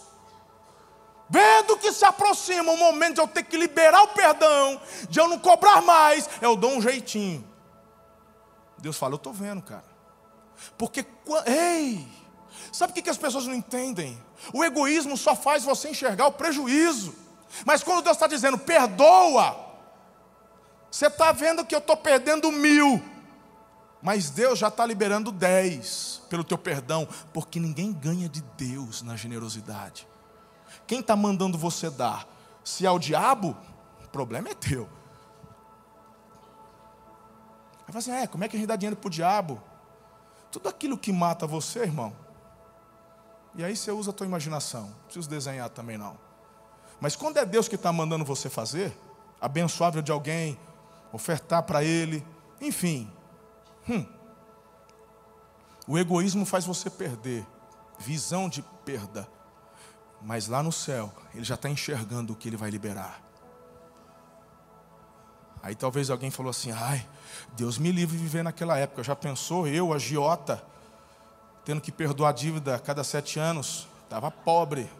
[1.29, 5.29] vendo que se aproxima o momento de eu ter que liberar o perdão, de eu
[5.29, 7.46] não cobrar mais, eu dou um jeitinho.
[8.79, 9.85] Deus fala, eu estou vendo, cara.
[10.77, 11.05] Porque,
[11.46, 12.07] ei,
[12.72, 14.20] sabe o que as pessoas não entendem?
[14.52, 17.14] O egoísmo só faz você enxergar o prejuízo.
[17.64, 19.57] Mas quando Deus está dizendo, perdoa,
[20.90, 23.02] você está vendo que eu estou perdendo mil,
[24.00, 29.16] mas Deus já está liberando dez pelo teu perdão, porque ninguém ganha de Deus na
[29.16, 30.07] generosidade.
[30.87, 32.26] Quem está mandando você dar?
[32.62, 33.57] Se é o diabo,
[34.04, 34.88] o problema é teu.
[37.87, 39.62] Aí fala assim: é, como é que a gente dá dinheiro para o diabo?
[40.50, 42.14] Tudo aquilo que mata você, irmão,
[43.59, 44.85] e aí você usa a tua imaginação.
[44.85, 46.16] Não preciso desenhar também não.
[47.01, 48.97] Mas quando é Deus que está mandando você fazer,
[49.40, 50.57] abençoar de alguém,
[51.12, 52.25] ofertar para Ele,
[52.61, 53.12] enfim.
[53.88, 54.07] Hum,
[55.88, 57.44] o egoísmo faz você perder,
[57.99, 59.29] visão de perda.
[60.23, 63.21] Mas lá no céu, Ele já está enxergando o que Ele vai liberar.
[65.61, 67.05] Aí talvez alguém falou assim: ai,
[67.57, 69.03] Deus me livre de viver naquela época.
[69.03, 70.62] Já pensou eu, agiota?
[71.68, 74.90] Tendo que perdoar a dívida a cada sete anos, estava pobre.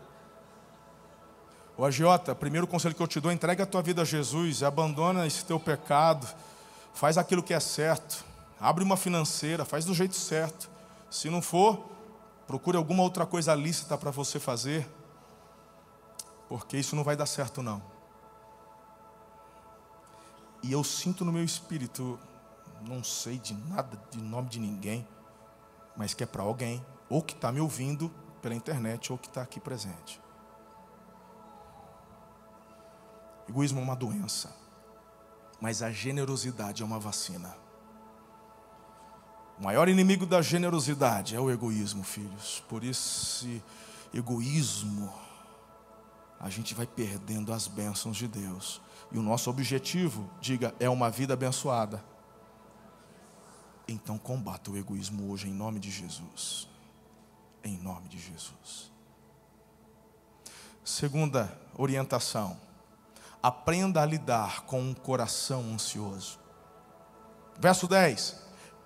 [1.79, 5.27] O agiota, primeiro conselho que eu te dou, entrega a tua vida a Jesus, abandona
[5.27, 6.29] esse teu pecado,
[6.93, 8.23] faz aquilo que é certo,
[8.61, 10.69] abre uma financeira, faz do jeito certo.
[11.11, 11.89] Se não for,
[12.47, 14.87] procure alguma outra coisa lícita para você fazer,
[16.51, 17.81] porque isso não vai dar certo não.
[20.63, 22.21] E eu sinto no meu espírito,
[22.87, 25.09] não sei de nada, de nome de ninguém,
[25.99, 28.09] mas que é para alguém, ou que está me ouvindo
[28.41, 30.21] pela internet, ou que está aqui presente.
[33.49, 34.55] Egoísmo é uma doença,
[35.61, 37.57] mas a generosidade é uma vacina.
[39.59, 42.63] O maior inimigo da generosidade é o egoísmo, filhos.
[42.69, 43.61] Por esse
[44.15, 45.13] egoísmo,
[46.39, 48.81] a gente vai perdendo as bênçãos de Deus.
[49.11, 52.05] E o nosso objetivo, diga, é uma vida abençoada.
[53.89, 56.69] Então combata o egoísmo hoje em nome de Jesus.
[57.65, 58.93] Em nome de Jesus.
[60.85, 62.61] Segunda orientação:
[63.43, 66.39] aprenda a lidar com um coração ansioso.
[67.59, 68.37] Verso 10: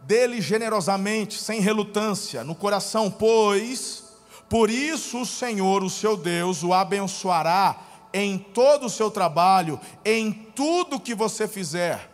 [0.02, 4.04] dele generosamente, sem relutância, no coração, pois
[4.48, 7.80] por isso o Senhor, o seu Deus, o abençoará
[8.12, 12.11] em todo o seu trabalho, em tudo que você fizer.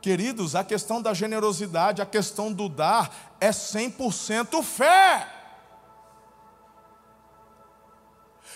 [0.00, 5.28] Queridos, a questão da generosidade, a questão do dar, é 100% fé.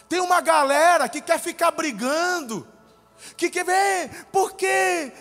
[0.09, 2.67] Tem uma galera que quer ficar brigando,
[3.37, 5.13] que quer ver, porque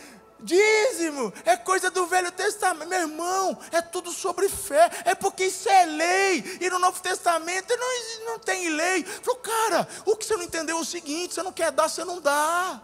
[0.44, 5.70] Dízimo é coisa do Velho Testamento, meu irmão, é tudo sobre fé, é porque isso
[5.70, 9.04] é lei, e no Novo Testamento não, não tem lei.
[9.04, 12.04] Falou, cara, o que você não entendeu é o seguinte: você não quer dar, você
[12.04, 12.82] não dá.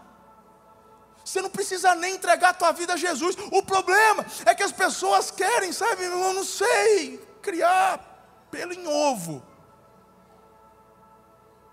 [1.30, 3.36] Você não precisa nem entregar a tua vida a Jesus.
[3.52, 8.00] O problema é que as pessoas querem, sabe, meu irmão, não sei, criar
[8.50, 9.40] pelo em ovo.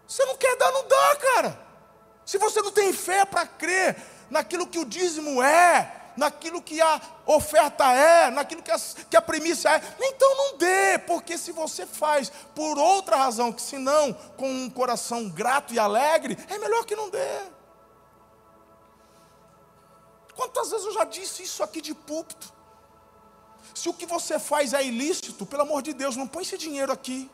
[0.08, 1.60] Você não quer dar, não dá, cara.
[2.24, 3.98] Se você não tem fé para crer,
[4.30, 8.78] naquilo que o dízimo é, naquilo que a oferta é, naquilo que a,
[9.10, 9.82] que a é.
[10.04, 14.70] Então não dê, porque se você faz por outra razão, que se não com um
[14.70, 17.57] coração grato e alegre, é melhor que não dê.
[20.38, 22.54] Quantas vezes eu já disse isso aqui de púlpito?
[23.74, 26.92] Se o que você faz é ilícito, pelo amor de Deus, não põe esse dinheiro
[26.92, 27.30] aqui.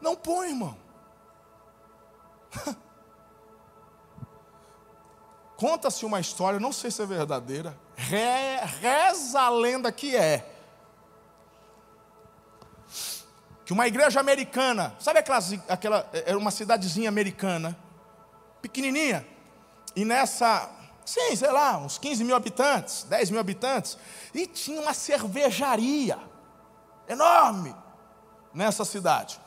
[0.00, 0.76] Não põe, irmão.
[5.56, 10.52] Conta-se uma história, não sei se é verdadeira, re, reza a lenda que é.
[13.64, 15.38] Que uma igreja americana, sabe aquela,
[15.68, 17.76] aquela era uma cidadezinha americana,
[18.60, 19.26] pequenininha,
[19.96, 20.70] e nessa,
[21.06, 23.96] sim, sei lá, uns 15 mil habitantes, 10 mil habitantes,
[24.34, 26.18] e tinha uma cervejaria
[27.08, 27.74] enorme
[28.52, 29.40] nessa cidade.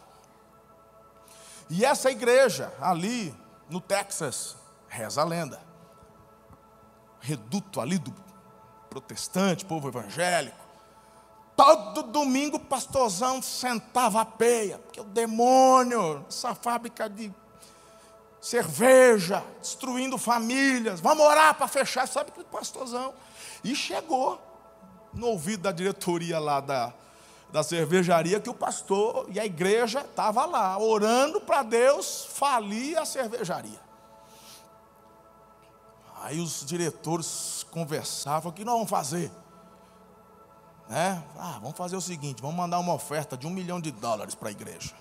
[1.70, 3.36] E essa igreja ali
[3.70, 4.56] no Texas,
[4.88, 5.62] reza a lenda,
[7.20, 8.16] reduto ali do
[8.90, 10.58] protestante, povo evangélico.
[11.56, 17.34] Todo domingo o pastorzão sentava a peia, porque o demônio, essa fábrica de
[18.42, 23.14] cerveja, destruindo famílias, vamos orar para fechar, sabe que pastorzão.
[23.64, 24.40] E chegou
[25.14, 26.94] no ouvido da diretoria lá da,
[27.52, 33.06] da cervejaria que o pastor e a igreja estavam lá, orando para Deus falir a
[33.06, 33.80] cervejaria.
[36.22, 39.32] Aí os diretores conversavam: o que nós vamos fazer?
[40.88, 41.24] Né?
[41.38, 44.50] Ah, vamos fazer o seguinte: vamos mandar uma oferta de um milhão de dólares para
[44.50, 44.94] a igreja.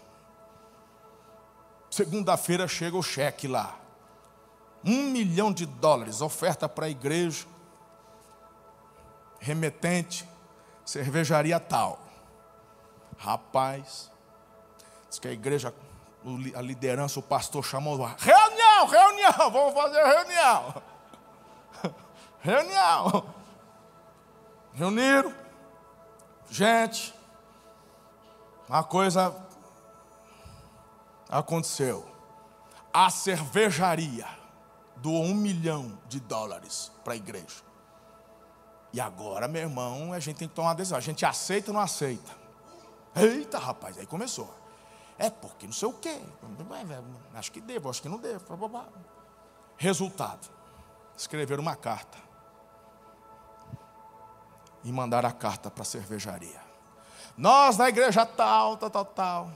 [1.99, 3.77] Segunda-feira chega o cheque lá.
[4.85, 7.45] Um milhão de dólares, oferta para a igreja.
[9.41, 10.25] Remetente,
[10.85, 11.99] cervejaria tal.
[13.19, 14.13] Rapaz,
[15.09, 15.75] diz que a igreja,
[16.55, 20.83] a liderança, o pastor chamou, reunião, reunião, vamos fazer reunião.
[22.41, 23.35] Reunião.
[24.73, 25.35] Reuniram.
[26.49, 27.13] Gente,
[28.69, 29.48] uma coisa
[31.29, 32.07] aconteceu.
[32.93, 34.27] A cervejaria
[34.97, 37.63] doou um milhão de dólares para a igreja.
[38.93, 40.97] E agora, meu irmão, a gente tem que tomar uma decisão.
[40.97, 42.33] A gente aceita ou não aceita?
[43.15, 44.53] Eita, rapaz, aí começou.
[45.19, 46.21] É porque não sei o quê.
[47.35, 48.45] Acho que devo, acho que não devo.
[49.77, 50.49] Resultado:
[51.17, 52.19] escrever uma carta
[54.85, 56.61] e mandar a carta para a cervejaria.
[57.37, 59.53] Nós, na igreja tal, tal, tal, tal,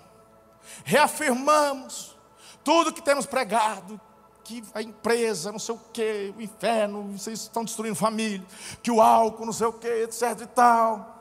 [0.84, 2.16] reafirmamos
[2.64, 4.00] tudo que temos pregado,
[4.44, 8.44] que a empresa, não sei o que, o inferno, vocês estão destruindo família,
[8.82, 11.12] que o álcool, não sei o que, etc e tal.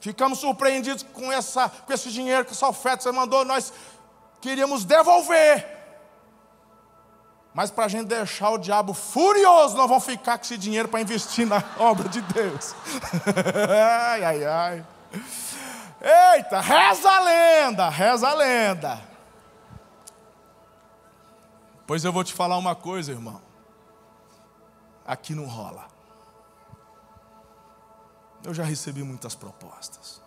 [0.00, 3.72] Ficamos surpreendidos com, essa, com esse dinheiro que essa oferta você mandou, nós
[4.40, 5.64] queríamos devolver.
[7.54, 11.00] Mas para a gente deixar o diabo furioso, nós vamos ficar com esse dinheiro para
[11.00, 12.74] investir na obra de Deus.
[14.10, 14.86] ai, ai, ai.
[16.02, 19.00] Eita, reza a lenda, reza a lenda.
[21.86, 23.40] Pois eu vou te falar uma coisa, irmão.
[25.06, 25.86] Aqui não rola.
[28.42, 30.20] Eu já recebi muitas propostas.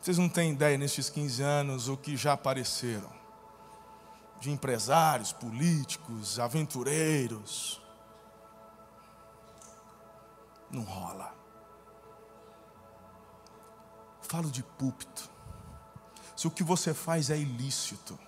[0.00, 3.10] Vocês não têm ideia nesses 15 anos o que já apareceram
[4.40, 7.82] de empresários, políticos, aventureiros.
[10.70, 11.35] Não rola.
[14.28, 15.30] Falo de púlpito.
[16.34, 18.18] Se o que você faz é ilícito,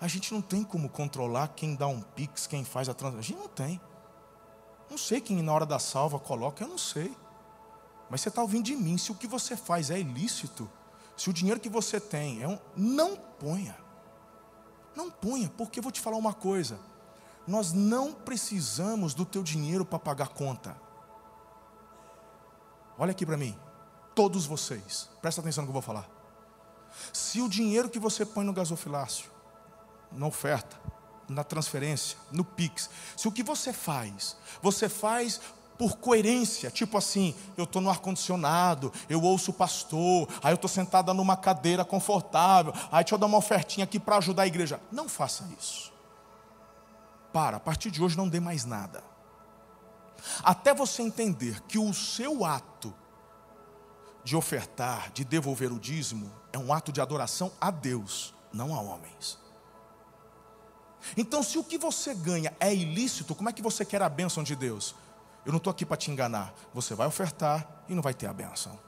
[0.00, 3.18] a gente não tem como controlar quem dá um pix, quem faz a transação.
[3.18, 3.80] A gente não tem.
[4.88, 7.14] Não sei quem na hora da salva coloca, eu não sei.
[8.08, 8.96] Mas você está ouvindo de mim.
[8.96, 10.70] Se o que você faz é ilícito,
[11.16, 12.58] se o dinheiro que você tem é um.
[12.76, 13.76] Não ponha.
[14.94, 16.78] Não ponha, porque eu vou te falar uma coisa.
[17.46, 20.80] nós não precisamos do teu dinheiro para pagar conta.
[22.96, 23.58] Olha aqui para mim,
[24.14, 26.08] todos vocês, presta atenção no que eu vou falar.
[27.12, 29.30] Se o dinheiro que você põe no gasofilácio,
[30.12, 30.80] na oferta,
[31.28, 35.40] na transferência, no Pix, se o que você faz, você faz
[35.78, 40.68] por coerência, tipo assim, eu estou no ar-condicionado, eu ouço o pastor, aí eu estou
[40.68, 44.78] sentada numa cadeira confortável, aí deixa eu dar uma ofertinha aqui para ajudar a igreja.
[44.92, 45.90] Não faça isso.
[47.32, 49.02] Para, a partir de hoje não dê mais nada.
[50.42, 52.92] Até você entender que o seu ato
[54.30, 58.80] de ofertar, de devolver o dízimo, é um ato de adoração a Deus, não a
[58.80, 59.36] homens.
[61.16, 64.44] Então, se o que você ganha é ilícito, como é que você quer a bênção
[64.44, 64.94] de Deus?
[65.44, 66.54] Eu não estou aqui para te enganar.
[66.72, 68.78] Você vai ofertar e não vai ter a bênção.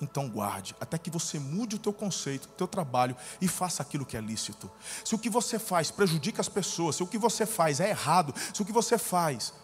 [0.00, 4.04] Então guarde, até que você mude o teu conceito, o teu trabalho e faça aquilo
[4.04, 4.68] que é lícito.
[5.04, 8.34] Se o que você faz prejudica as pessoas, se o que você faz é errado,
[8.52, 9.54] se o que você faz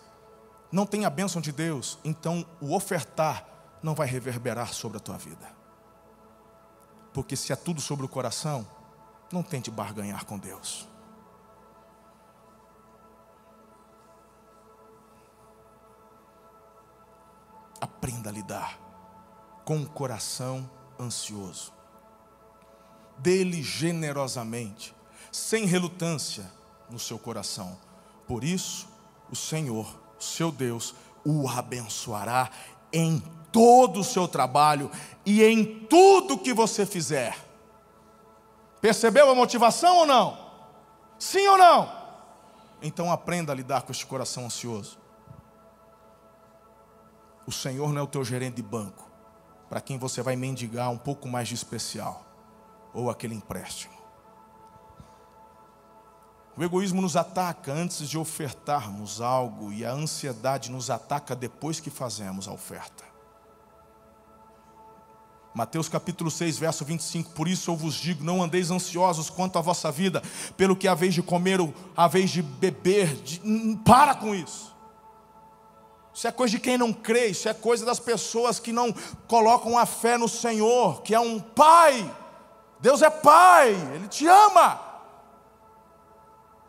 [0.70, 3.53] não tem a bênção de Deus, então o ofertar
[3.85, 5.55] não vai reverberar sobre a tua vida.
[7.12, 8.66] Porque se é tudo sobre o coração,
[9.30, 10.89] não tente barganhar com Deus.
[17.78, 18.80] Aprenda a lidar
[19.66, 20.68] com um coração
[20.99, 21.70] ansioso.
[23.18, 24.97] Dele generosamente,
[25.30, 26.51] sem relutância
[26.89, 27.78] no seu coração.
[28.26, 28.89] Por isso,
[29.30, 32.51] o Senhor, seu Deus, o abençoará
[32.91, 33.22] em
[33.55, 34.90] todo o seu trabalho
[35.24, 37.38] e em tudo que você fizer.
[38.80, 40.36] Percebeu a motivação ou não?
[41.16, 41.88] Sim ou não?
[42.82, 44.98] Então aprenda a lidar com este coração ansioso.
[47.46, 49.09] O Senhor não é o teu gerente de banco,
[49.68, 52.26] para quem você vai mendigar um pouco mais de especial,
[52.92, 53.94] ou aquele empréstimo.
[56.57, 61.90] O egoísmo nos ataca antes de ofertarmos algo, e a ansiedade nos ataca depois que
[61.90, 63.14] fazemos a oferta.
[65.55, 69.62] Mateus capítulo 6, verso 25: Por isso eu vos digo: não andeis ansiosos quanto à
[69.62, 70.20] vossa vida,
[70.57, 73.40] pelo que a vez de comer ou a vez de beber, de...
[73.84, 74.74] para com isso.
[76.12, 78.92] Isso é coisa de quem não crê, isso é coisa das pessoas que não
[79.28, 82.12] colocam a fé no Senhor, que é um pai.
[82.80, 84.80] Deus é pai, Ele te ama.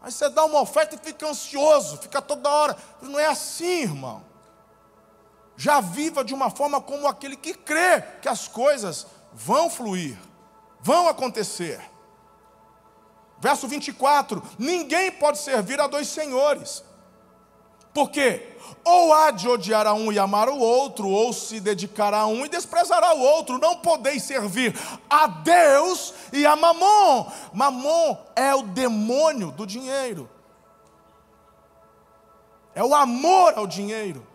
[0.01, 2.77] Aí você dá uma oferta e fica ansioso, fica toda hora.
[3.01, 4.23] Não é assim, irmão.
[5.57, 10.17] Já viva de uma forma como aquele que crê que as coisas vão fluir,
[10.81, 11.79] vão acontecer.
[13.39, 16.83] Verso 24: Ninguém pode servir a dois senhores.
[17.93, 18.57] Por quê?
[18.83, 22.45] Ou há de odiar a um e amar o outro, ou se dedicará a um
[22.45, 23.57] e desprezará o outro.
[23.57, 24.77] Não podeis servir
[25.09, 27.31] a Deus e a Mamon.
[27.53, 30.29] Mamon é o demônio do dinheiro.
[32.73, 34.27] É o amor ao dinheiro.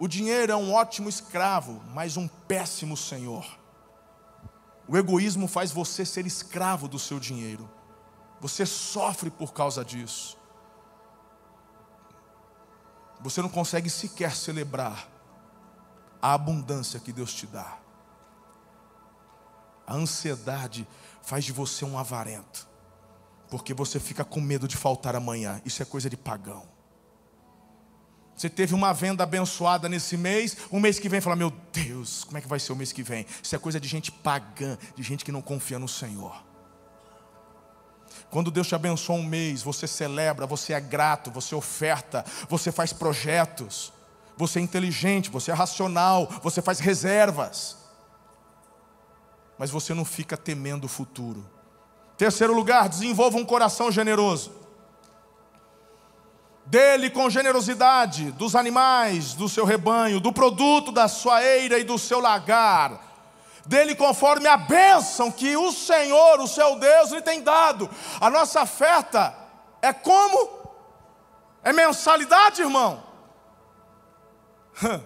[0.00, 3.46] O dinheiro é um ótimo escravo, mas um péssimo senhor.
[4.88, 7.70] O egoísmo faz você ser escravo do seu dinheiro.
[8.40, 10.40] Você sofre por causa disso
[13.20, 15.08] você não consegue sequer celebrar
[16.20, 17.78] a abundância que Deus te dá.
[19.86, 20.88] A ansiedade
[21.22, 22.68] faz de você um avarento,
[23.50, 25.60] porque você fica com medo de faltar amanhã.
[25.64, 26.66] Isso é coisa de pagão.
[28.40, 32.38] Você teve uma venda abençoada nesse mês, um mês que vem fala: Meu Deus, como
[32.38, 33.26] é que vai ser o mês que vem?
[33.42, 36.42] Isso é coisa de gente pagã, de gente que não confia no Senhor.
[38.30, 42.94] Quando Deus te abençoa um mês, você celebra, você é grato, você oferta, você faz
[42.94, 43.92] projetos,
[44.38, 47.76] você é inteligente, você é racional, você faz reservas.
[49.58, 51.46] Mas você não fica temendo o futuro.
[52.16, 54.59] Terceiro lugar, desenvolva um coração generoso.
[56.70, 61.98] Dele com generosidade dos animais, do seu rebanho, do produto da sua eira e do
[61.98, 63.10] seu lagar
[63.66, 67.88] dele conforme a bênção que o Senhor, o seu Deus, lhe tem dado.
[68.20, 69.32] A nossa oferta
[69.80, 70.58] é como?
[71.62, 73.02] É mensalidade, irmão?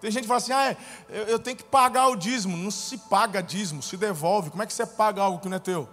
[0.00, 0.76] Tem gente que fala assim: ah,
[1.08, 2.56] eu, eu tenho que pagar o dízimo.
[2.56, 4.50] Não se paga dízimo, se devolve.
[4.50, 5.88] Como é que você paga algo que não é teu?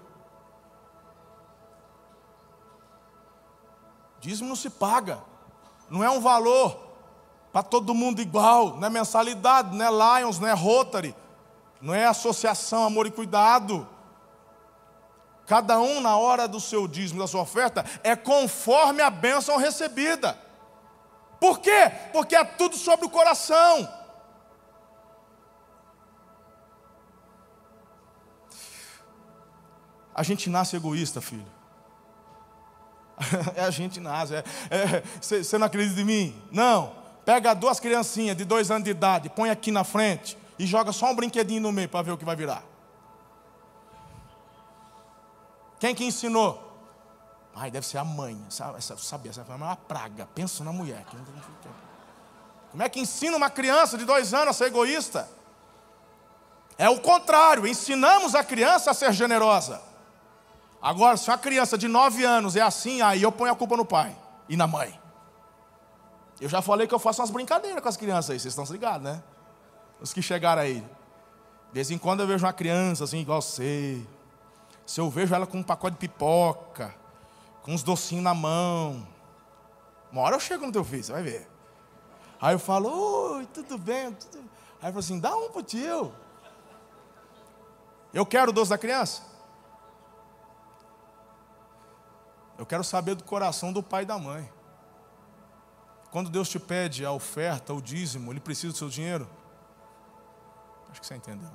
[4.26, 5.19] Dízimo não se paga,
[5.89, 6.80] não é um valor
[7.53, 11.15] para todo mundo igual, não é mensalidade, não é Lions, não é Rotary
[11.86, 13.88] não é associação, amor e cuidado.
[15.45, 20.36] Cada um, na hora do seu dízimo, da sua oferta, é conforme a bênção recebida.
[21.39, 21.91] Por quê?
[22.11, 23.88] Porque é tudo sobre o coração.
[30.15, 31.55] A gente nasce egoísta, filho.
[33.55, 34.34] É a gente nasce.
[35.22, 36.43] Você é, é, não acredita em mim?
[36.51, 36.93] Não.
[37.24, 41.07] Pega duas criancinhas de dois anos de idade, põe aqui na frente e joga só
[41.07, 42.63] um brinquedinho no meio para ver o que vai virar.
[45.80, 46.61] Quem que ensinou?
[47.55, 48.38] Ai, deve ser a mãe.
[48.49, 50.28] Sabe, sabe essa é uma praga.
[50.36, 51.05] Pensa na mulher.
[52.70, 55.28] Como é que ensina uma criança de dois anos a ser egoísta?
[56.78, 59.82] É o contrário, ensinamos a criança a ser generosa.
[60.86, 63.84] Agora, se uma criança de 9 anos é assim, aí eu ponho a culpa no
[63.84, 64.16] pai
[64.48, 65.02] e na mãe.
[66.40, 69.02] Eu já falei que eu faço umas brincadeiras com as crianças aí, vocês estão ligados,
[69.02, 69.24] né?
[70.00, 70.82] Os que chegaram aí.
[70.82, 74.00] De vez em quando eu vejo uma criança assim, igual você.
[74.86, 76.94] Se eu vejo ela com um pacote de pipoca,
[77.64, 79.08] com uns docinhos na mão.
[80.12, 81.50] Uma hora eu chego no teu filho, você vai ver.
[82.40, 84.12] Aí eu falo, oi, tudo bem?
[84.12, 84.38] Tudo...
[84.80, 86.14] Aí eu falo assim, dá um pro tio.
[88.14, 89.34] Eu quero o doce da criança?
[92.58, 94.51] Eu quero saber do coração do pai e da mãe.
[96.12, 99.30] Quando Deus te pede a oferta, o dízimo, Ele precisa do seu dinheiro?
[100.89, 101.51] Acho que você entendeu.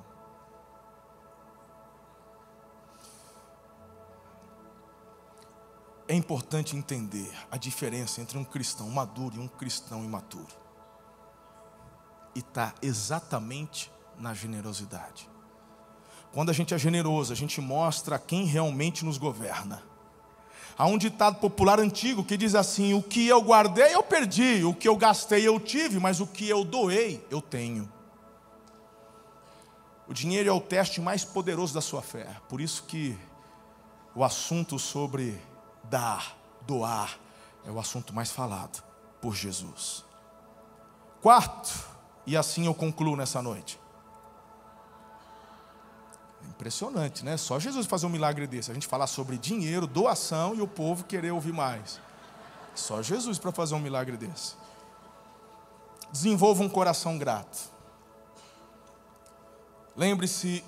[6.07, 10.53] É importante entender a diferença entre um cristão maduro e um cristão imaturo.
[12.35, 15.29] E está exatamente na generosidade.
[16.31, 19.81] Quando a gente é generoso, a gente mostra quem realmente nos governa.
[20.81, 24.73] Há um ditado popular antigo que diz assim: O que eu guardei, eu perdi, o
[24.73, 27.87] que eu gastei, eu tive, mas o que eu doei, eu tenho.
[30.07, 32.25] O dinheiro é o teste mais poderoso da sua fé.
[32.49, 33.15] Por isso que
[34.15, 35.39] o assunto sobre
[35.83, 37.15] dar, doar,
[37.63, 38.83] é o assunto mais falado
[39.21, 40.03] por Jesus.
[41.21, 41.87] Quarto,
[42.25, 43.79] e assim eu concluo nessa noite.
[46.61, 47.37] Impressionante, né?
[47.37, 48.69] Só Jesus fazer um milagre desse.
[48.69, 51.99] A gente falar sobre dinheiro, doação e o povo querer ouvir mais.
[52.75, 54.53] Só Jesus para fazer um milagre desse.
[56.11, 57.57] Desenvolva um coração grato.
[59.97, 60.63] Lembre-se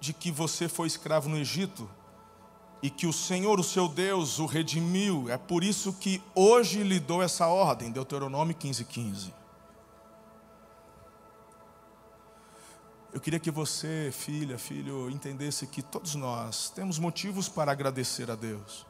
[0.00, 1.88] de que você foi escravo no Egito
[2.82, 5.30] e que o Senhor, o seu Deus, o redimiu.
[5.30, 9.32] É por isso que hoje lhe dou essa ordem, Deuteronômio 15, 15.
[13.12, 18.34] Eu queria que você, filha, filho, entendesse que todos nós temos motivos para agradecer a
[18.34, 18.86] Deus,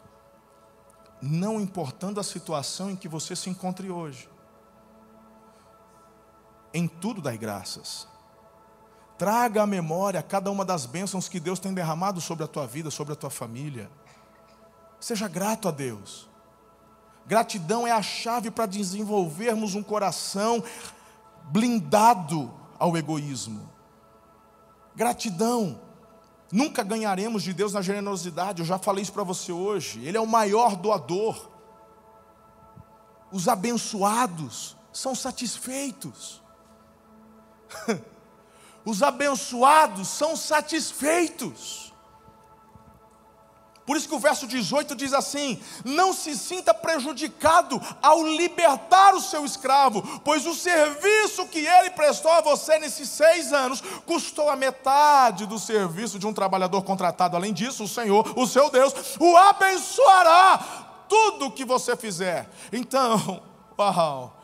[1.22, 4.28] não importando a situação em que você se encontre hoje.
[6.74, 8.08] Em tudo dai graças.
[9.16, 12.90] Traga à memória cada uma das bênçãos que Deus tem derramado sobre a tua vida,
[12.90, 13.90] sobre a tua família.
[15.00, 16.28] Seja grato a Deus.
[17.26, 20.62] Gratidão é a chave para desenvolvermos um coração
[21.50, 23.77] blindado ao egoísmo.
[24.98, 25.80] Gratidão.
[26.50, 30.04] Nunca ganharemos de Deus na generosidade, eu já falei isso para você hoje.
[30.04, 31.48] Ele é o maior doador.
[33.30, 36.42] Os abençoados são satisfeitos.
[38.84, 41.87] Os abençoados são satisfeitos.
[43.88, 49.20] Por isso que o verso 18 diz assim: Não se sinta prejudicado ao libertar o
[49.22, 54.56] seu escravo, pois o serviço que ele prestou a você nesses seis anos custou a
[54.56, 57.34] metade do serviço de um trabalhador contratado.
[57.34, 62.46] Além disso, o Senhor, o seu Deus, o abençoará tudo o que você fizer.
[62.70, 63.42] Então,
[63.78, 64.36] uau,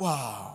[0.00, 0.51] uau.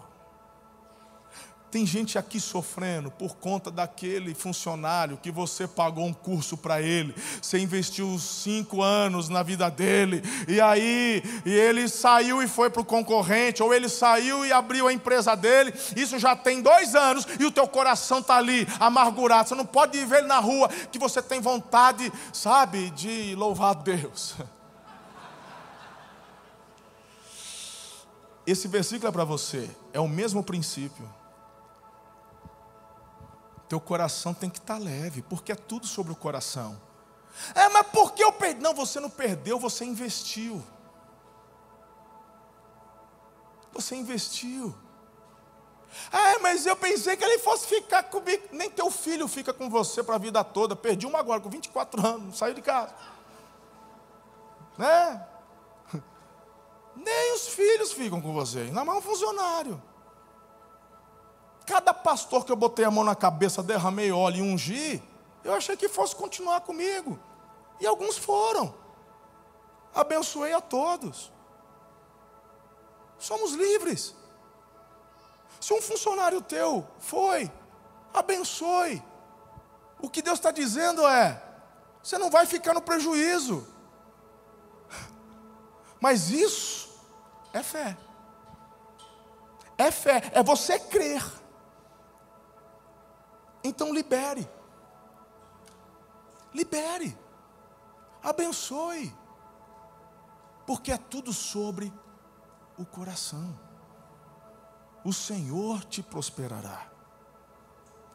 [1.70, 7.14] Tem gente aqui sofrendo por conta daquele funcionário que você pagou um curso para ele,
[7.42, 12.82] você investiu cinco anos na vida dele, e aí e ele saiu e foi para
[12.82, 17.28] o concorrente, ou ele saiu e abriu a empresa dele, isso já tem dois anos,
[17.38, 19.50] e o teu coração está ali, amargurado.
[19.50, 24.36] Você não pode ver ele na rua que você tem vontade, sabe, de louvar Deus.
[28.48, 31.06] Esse versículo é para você, é o mesmo princípio.
[33.68, 36.80] Teu coração tem que estar tá leve, porque é tudo sobre o coração.
[37.54, 38.62] É, mas por que eu perdi?
[38.62, 40.64] Não, você não perdeu, você investiu.
[43.74, 44.74] Você investiu.
[46.12, 48.48] É, mas eu pensei que ele fosse ficar comigo.
[48.52, 50.76] Nem teu filho fica com você para a vida toda.
[50.76, 52.94] Perdi uma agora, com 24 anos, saiu de casa.
[54.78, 55.28] Né?
[56.96, 59.82] Nem os filhos ficam com você, ainda mais um funcionário.
[61.68, 65.04] Cada pastor que eu botei a mão na cabeça, derramei óleo e ungi,
[65.44, 67.20] eu achei que fosse continuar comigo.
[67.78, 68.74] E alguns foram.
[69.94, 71.30] Abençoei a todos.
[73.20, 74.16] Somos livres.
[75.60, 77.52] Se um funcionário teu foi,
[78.14, 79.04] abençoe.
[80.00, 81.44] O que Deus está dizendo é:
[82.02, 83.68] você não vai ficar no prejuízo.
[86.00, 86.98] Mas isso
[87.52, 87.98] é fé.
[89.78, 91.22] É fé, é você crer.
[93.64, 94.48] Então libere.
[96.54, 97.18] Libere.
[98.24, 99.14] Abençoe.
[100.66, 101.94] Porque é tudo sobre
[102.78, 103.58] o coração.
[105.04, 106.88] O Senhor te prosperará.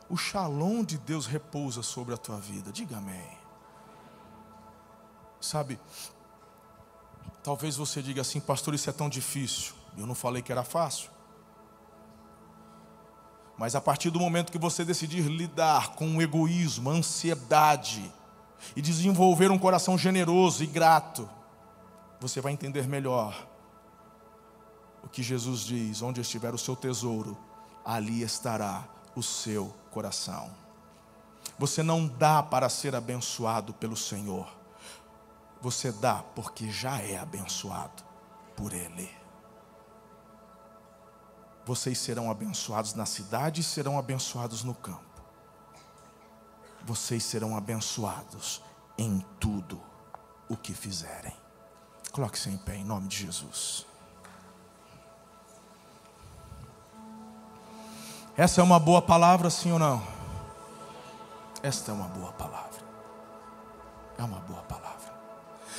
[0.09, 2.71] O shalom de Deus repousa sobre a tua vida.
[2.71, 3.39] Diga amém.
[5.41, 5.81] Sabe,
[7.43, 9.75] talvez você diga assim, pastor, isso é tão difícil.
[9.97, 11.11] Eu não falei que era fácil.
[13.59, 18.13] Mas a partir do momento que você decidir lidar com o egoísmo, a ansiedade,
[18.77, 21.29] e desenvolver um coração generoso e grato,
[22.21, 23.47] você vai entender melhor
[25.03, 27.37] o que Jesus diz: onde estiver o seu tesouro,
[27.85, 28.85] ali estará
[29.15, 30.51] o seu coração.
[31.59, 34.49] Você não dá para ser abençoado pelo Senhor,
[35.61, 38.03] você dá porque já é abençoado
[38.57, 39.22] por Ele.
[41.65, 45.01] Vocês serão abençoados na cidade e serão abençoados no campo.
[46.85, 48.61] Vocês serão abençoados
[48.99, 49.81] em tudo
[50.49, 51.35] o que fizerem.
[52.11, 53.87] Coloque-se em pé em nome de Jesus.
[58.37, 60.03] Essa é uma boa palavra, sim ou não?
[61.63, 62.83] Esta é uma boa palavra.
[64.19, 65.13] É uma boa palavra.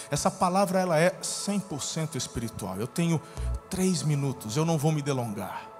[0.09, 2.77] Essa palavra ela é 100% espiritual.
[2.77, 3.21] Eu tenho
[3.69, 5.72] três minutos, eu não vou me delongar.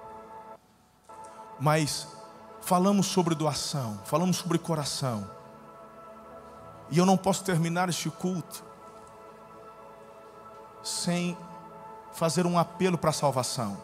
[1.64, 2.06] Mas
[2.60, 5.26] falamos sobre doação, falamos sobre coração.
[6.90, 8.62] E eu não posso terminar este culto
[10.82, 11.34] sem
[12.12, 13.78] fazer um apelo para a salvação.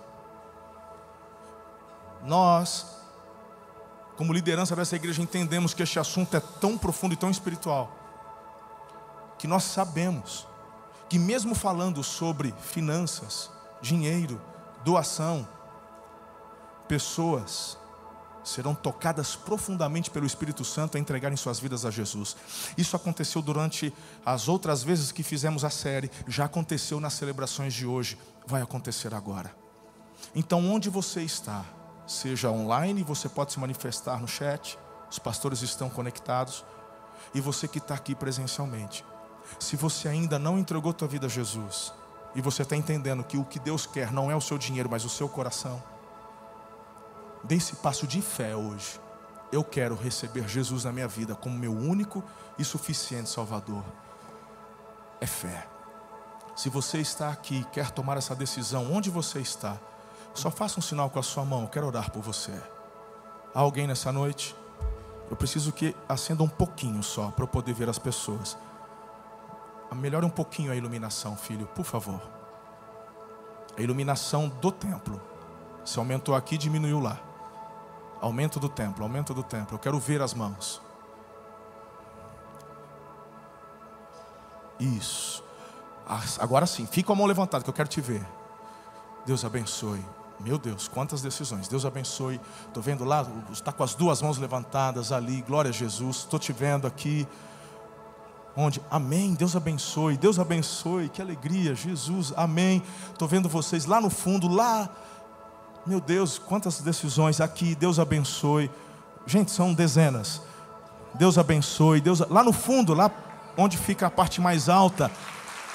[2.22, 2.84] Nós,
[4.14, 7.90] como liderança dessa igreja, entendemos que este assunto é tão profundo e tão espiritual,
[9.38, 10.46] que nós sabemos
[11.08, 13.50] que, mesmo falando sobre finanças,
[13.80, 14.38] dinheiro,
[14.84, 15.48] doação,
[16.90, 17.78] pessoas
[18.42, 22.36] serão tocadas profundamente pelo Espírito Santo a entregarem suas vidas a Jesus.
[22.76, 23.94] Isso aconteceu durante
[24.26, 29.14] as outras vezes que fizemos a série, já aconteceu nas celebrações de hoje, vai acontecer
[29.14, 29.54] agora.
[30.34, 31.64] Então, onde você está,
[32.08, 34.76] seja online, você pode se manifestar no chat,
[35.08, 36.64] os pastores estão conectados,
[37.32, 39.04] e você que está aqui presencialmente.
[39.60, 41.92] Se você ainda não entregou tua vida a Jesus,
[42.34, 45.04] e você está entendendo que o que Deus quer não é o seu dinheiro, mas
[45.04, 45.80] o seu coração,
[47.44, 49.00] dê esse passo de fé hoje.
[49.52, 52.22] Eu quero receber Jesus na minha vida como meu único
[52.58, 53.84] e suficiente Salvador.
[55.20, 55.68] É fé.
[56.54, 59.76] Se você está aqui quer tomar essa decisão, onde você está,
[60.34, 61.62] só faça um sinal com a sua mão.
[61.62, 62.52] Eu quero orar por você.
[63.54, 64.54] Há alguém nessa noite?
[65.30, 68.56] Eu preciso que acenda um pouquinho só para eu poder ver as pessoas.
[69.94, 72.20] Melhore um pouquinho a iluminação, filho, por favor.
[73.76, 75.20] A iluminação do templo.
[75.84, 77.29] Se aumentou aqui, diminuiu lá.
[78.20, 79.76] Aumento do templo, aumento do templo.
[79.76, 80.80] Eu quero ver as mãos.
[84.78, 85.42] Isso.
[86.38, 88.26] Agora sim, fica com a mão levantada que eu quero te ver.
[89.24, 90.04] Deus abençoe.
[90.40, 91.68] Meu Deus, quantas decisões.
[91.68, 92.40] Deus abençoe.
[92.66, 95.42] Estou vendo lá, está com as duas mãos levantadas ali.
[95.42, 96.18] Glória a Jesus.
[96.18, 97.28] Estou te vendo aqui.
[98.56, 98.80] Onde?
[98.90, 99.34] Amém.
[99.34, 100.16] Deus abençoe.
[100.16, 101.08] Deus abençoe.
[101.10, 101.74] Que alegria.
[101.74, 102.32] Jesus.
[102.36, 102.82] Amém.
[103.12, 104.88] Estou vendo vocês lá no fundo, lá
[105.86, 108.70] meu Deus, quantas decisões aqui, Deus abençoe.
[109.26, 110.42] Gente, são dezenas.
[111.14, 112.00] Deus abençoe.
[112.00, 113.10] Deus, lá no fundo, lá
[113.56, 115.10] onde fica a parte mais alta,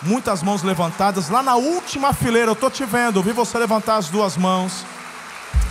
[0.02, 1.30] muitas mãos levantadas.
[1.30, 4.86] Lá na última fileira, eu estou te vendo, eu vi você levantar as duas mãos.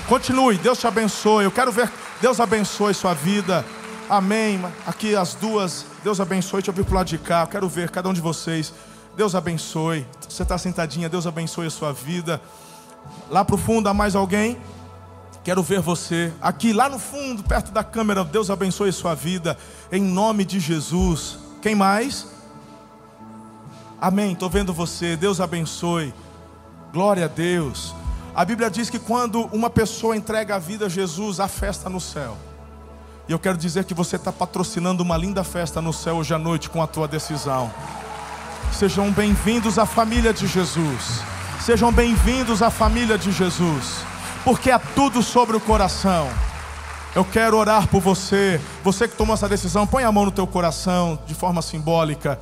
[0.09, 1.45] Continue, Deus te abençoe.
[1.45, 3.65] Eu quero ver, Deus abençoe sua vida.
[4.09, 4.61] Amém.
[4.87, 6.61] Aqui as duas, Deus abençoe.
[6.61, 7.43] Deixa eu vir para o lado de cá.
[7.43, 8.73] Eu quero ver cada um de vocês.
[9.17, 10.07] Deus abençoe.
[10.29, 12.41] Você está sentadinha, Deus abençoe a sua vida.
[13.31, 14.59] Lá para o fundo há mais alguém?
[15.43, 18.25] Quero ver você aqui, lá no fundo, perto da câmera.
[18.25, 19.59] Deus abençoe sua vida,
[19.93, 21.39] em nome de Jesus.
[21.61, 22.27] Quem mais?
[24.01, 24.33] Amém.
[24.33, 25.17] Estou vendo você.
[25.17, 26.15] Deus abençoe.
[26.93, 27.95] Glória a Deus.
[28.35, 32.01] A Bíblia diz que quando uma pessoa entrega a vida a Jesus, há festa no
[32.01, 32.37] céu.
[33.29, 36.39] E eu quero dizer que você está patrocinando uma linda festa no céu hoje à
[36.39, 37.71] noite com a tua decisão.
[38.73, 41.34] Sejam bem-vindos à família de Jesus.
[41.65, 44.05] Sejam bem-vindos à família de Jesus,
[44.45, 46.29] porque é tudo sobre o coração.
[47.17, 50.47] Eu quero orar por você, você que tomou essa decisão, põe a mão no teu
[50.47, 52.39] coração de forma simbólica.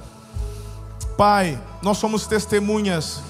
[1.17, 3.23] Pai, nós somos testemunhas.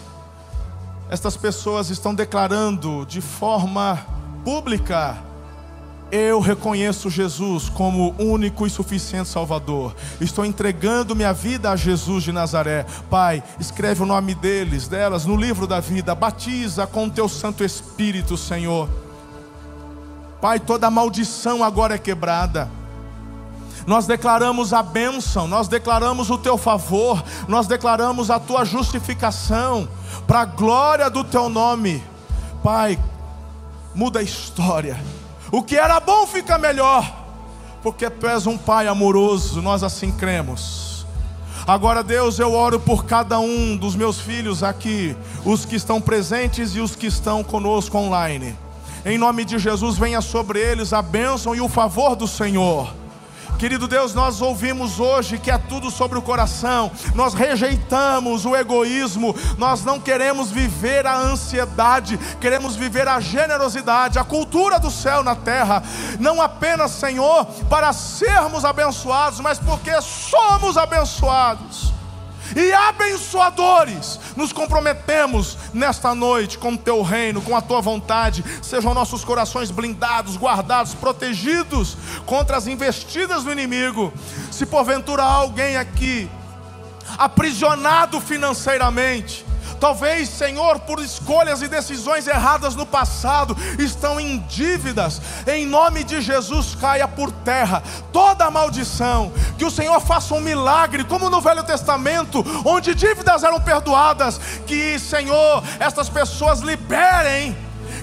[1.10, 3.98] Estas pessoas estão declarando de forma
[4.46, 5.18] pública
[6.12, 9.96] Eu reconheço Jesus como único e suficiente Salvador.
[10.20, 12.84] Estou entregando minha vida a Jesus de Nazaré.
[13.08, 16.14] Pai, escreve o nome deles, delas, no livro da vida.
[16.14, 18.90] Batiza com o teu Santo Espírito, Senhor.
[20.38, 22.68] Pai, toda maldição agora é quebrada.
[23.86, 29.88] Nós declaramos a bênção, nós declaramos o teu favor, nós declaramos a tua justificação,
[30.26, 32.04] para a glória do teu nome.
[32.62, 32.98] Pai,
[33.94, 35.00] muda a história
[35.52, 37.24] o que era bom fica melhor,
[37.82, 41.06] porque tu és um Pai amoroso, nós assim cremos.
[41.66, 46.74] Agora, Deus, eu oro por cada um dos meus filhos aqui, os que estão presentes
[46.74, 48.56] e os que estão conosco online.
[49.04, 53.01] Em nome de Jesus, venha sobre eles a bênção e o favor do Senhor.
[53.62, 59.36] Querido Deus, nós ouvimos hoje que é tudo sobre o coração, nós rejeitamos o egoísmo,
[59.56, 65.36] nós não queremos viver a ansiedade, queremos viver a generosidade, a cultura do céu na
[65.36, 65.80] terra,
[66.18, 71.92] não apenas, Senhor, para sermos abençoados, mas porque somos abençoados
[72.54, 78.44] e abençoadores, nos comprometemos nesta noite com o teu reino, com a tua vontade.
[78.62, 81.96] Sejam nossos corações blindados, guardados, protegidos
[82.26, 84.12] contra as investidas do inimigo.
[84.50, 86.30] Se porventura alguém aqui
[87.18, 89.44] aprisionado financeiramente,
[89.82, 95.20] Talvez, Senhor, por escolhas e decisões erradas no passado, estão em dívidas.
[95.44, 99.32] Em nome de Jesus, caia por terra toda maldição.
[99.58, 104.38] Que o Senhor faça um milagre, como no Velho Testamento, onde dívidas eram perdoadas.
[104.68, 107.56] Que, Senhor, estas pessoas liberem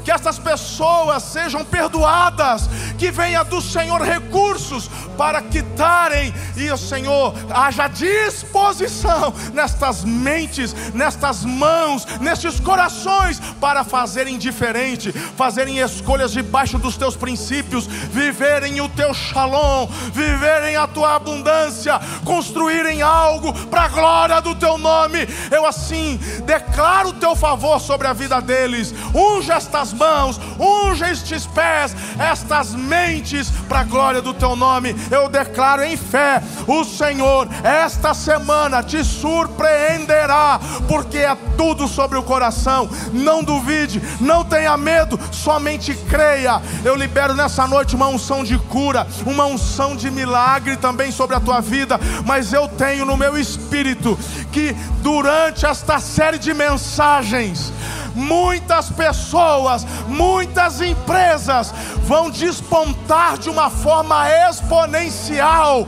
[0.04, 2.70] que essas pessoas sejam perdoadas,
[3.00, 11.46] que venha do Senhor recursos para quitarem, e o Senhor haja disposição nestas mentes, nestas
[11.46, 19.14] mãos, nestes corações, para fazerem diferente, fazerem escolhas debaixo dos teus princípios, viverem o teu
[19.14, 25.20] shalom, viverem a tua abundância, construírem algo para a glória do teu nome.
[25.50, 31.46] Eu assim declaro o teu favor sobre a vida deles, unja estas mãos, unja estes
[31.46, 34.96] pés, estas mentes, para a glória do teu nome.
[35.12, 42.24] Eu declaro em fé: o Senhor, esta semana te surpreenderá, porque é tudo sobre o
[42.24, 42.90] coração.
[43.14, 46.62] Não duvide, não tenha medo, somente creia.
[46.84, 51.40] Eu libero nessa noite uma unção de cura, uma unção de milagre também sobre a
[51.40, 54.18] tua vida, mas eu tenho no meu espírito
[54.52, 57.72] que durante esta série de mensagens,
[58.16, 61.74] muitas pessoas, muitas empresas
[62.06, 65.86] vão despontar de uma forma exponencial.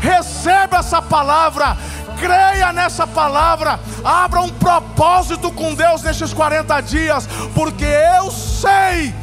[0.00, 1.76] Receba essa palavra,
[2.18, 9.14] creia nessa palavra, abra um propósito com Deus nestes 40 dias, porque eu sei,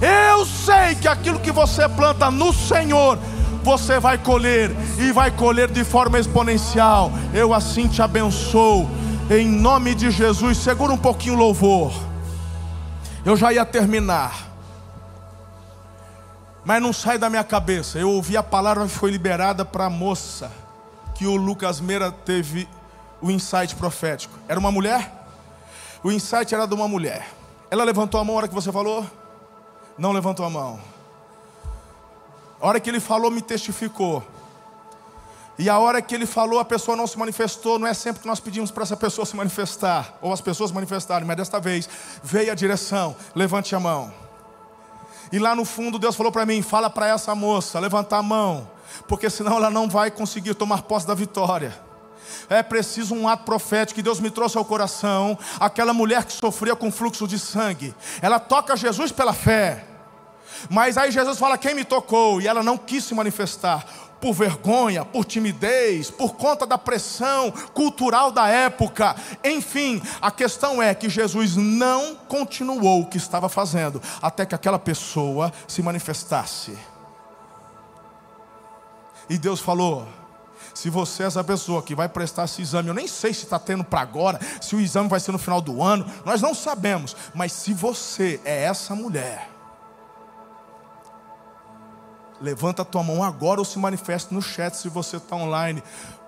[0.00, 3.18] eu sei que aquilo que você planta no Senhor,
[3.62, 7.12] você vai colher e vai colher de forma exponencial.
[7.34, 8.88] Eu assim te abençoo
[9.38, 10.58] em nome de Jesus.
[10.58, 11.92] Segura um pouquinho o louvor.
[13.24, 14.48] Eu já ia terminar.
[16.64, 17.98] Mas não sai da minha cabeça.
[17.98, 20.50] Eu ouvi a palavra que foi liberada para a moça
[21.14, 22.68] que o Lucas Meira teve
[23.20, 24.38] o insight profético.
[24.48, 25.12] Era uma mulher?
[26.02, 27.28] O insight era de uma mulher.
[27.70, 29.06] Ela levantou a mão na hora que você falou?
[29.96, 30.80] Não levantou a mão.
[32.60, 34.24] A hora que ele falou, me testificou.
[35.60, 37.78] E a hora que ele falou, a pessoa não se manifestou.
[37.78, 41.26] Não é sempre que nós pedimos para essa pessoa se manifestar, ou as pessoas manifestarem,
[41.26, 41.86] mas desta vez
[42.24, 43.14] veio a direção.
[43.34, 44.10] Levante a mão.
[45.30, 48.70] E lá no fundo, Deus falou para mim: fala para essa moça levantar a mão,
[49.06, 51.78] porque senão ela não vai conseguir tomar posse da vitória.
[52.48, 55.38] É preciso um ato profético que Deus me trouxe ao coração.
[55.58, 59.84] Aquela mulher que sofria com fluxo de sangue, ela toca Jesus pela fé.
[60.68, 62.40] Mas aí Jesus fala: Quem me tocou?
[62.40, 63.84] E ela não quis se manifestar
[64.20, 69.16] por vergonha, por timidez, por conta da pressão cultural da época.
[69.42, 74.78] Enfim, a questão é que Jesus não continuou o que estava fazendo até que aquela
[74.78, 76.78] pessoa se manifestasse.
[79.28, 80.06] E Deus falou:
[80.74, 83.58] se você é essa pessoa que vai prestar esse exame, eu nem sei se está
[83.58, 87.16] tendo para agora, se o exame vai ser no final do ano, nós não sabemos,
[87.34, 89.48] mas se você é essa mulher,
[92.40, 95.82] Levanta a tua mão agora ou se manifeste no chat se você está online,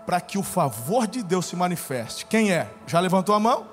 [0.04, 2.26] para que o favor de Deus se manifeste.
[2.26, 2.68] Quem é?
[2.86, 3.66] Já levantou a mão?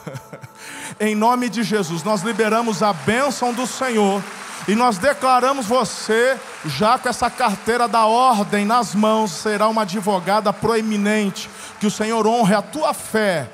[0.98, 4.22] em nome de Jesus, nós liberamos a bênção do Senhor
[4.68, 10.52] e nós declaramos você, já com essa carteira da ordem nas mãos, será uma advogada
[10.52, 11.48] proeminente.
[11.78, 13.50] Que o Senhor honre a tua fé.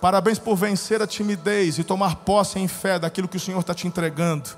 [0.00, 3.74] Parabéns por vencer a timidez e tomar posse em fé daquilo que o Senhor está
[3.74, 4.50] te entregando.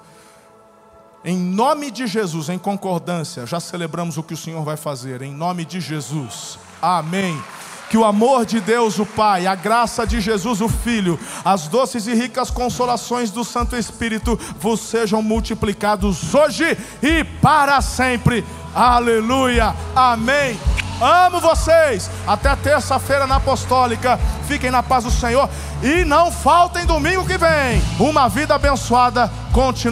[1.25, 5.21] Em nome de Jesus, em concordância, já celebramos o que o Senhor vai fazer.
[5.21, 6.59] Em nome de Jesus.
[6.81, 7.43] Amém.
[7.91, 12.07] Que o amor de Deus, o Pai, a graça de Jesus, o Filho, as doces
[12.07, 18.45] e ricas consolações do Santo Espírito vos sejam multiplicados hoje e para sempre.
[18.75, 19.75] Aleluia.
[19.97, 20.59] Amém.
[21.01, 22.11] Amo vocês.
[22.27, 24.19] Até terça-feira na Apostólica.
[24.47, 25.49] Fiquem na paz do Senhor.
[25.83, 27.83] E não faltem domingo que vem.
[27.99, 29.31] Uma vida abençoada.
[29.53, 29.87] Continue.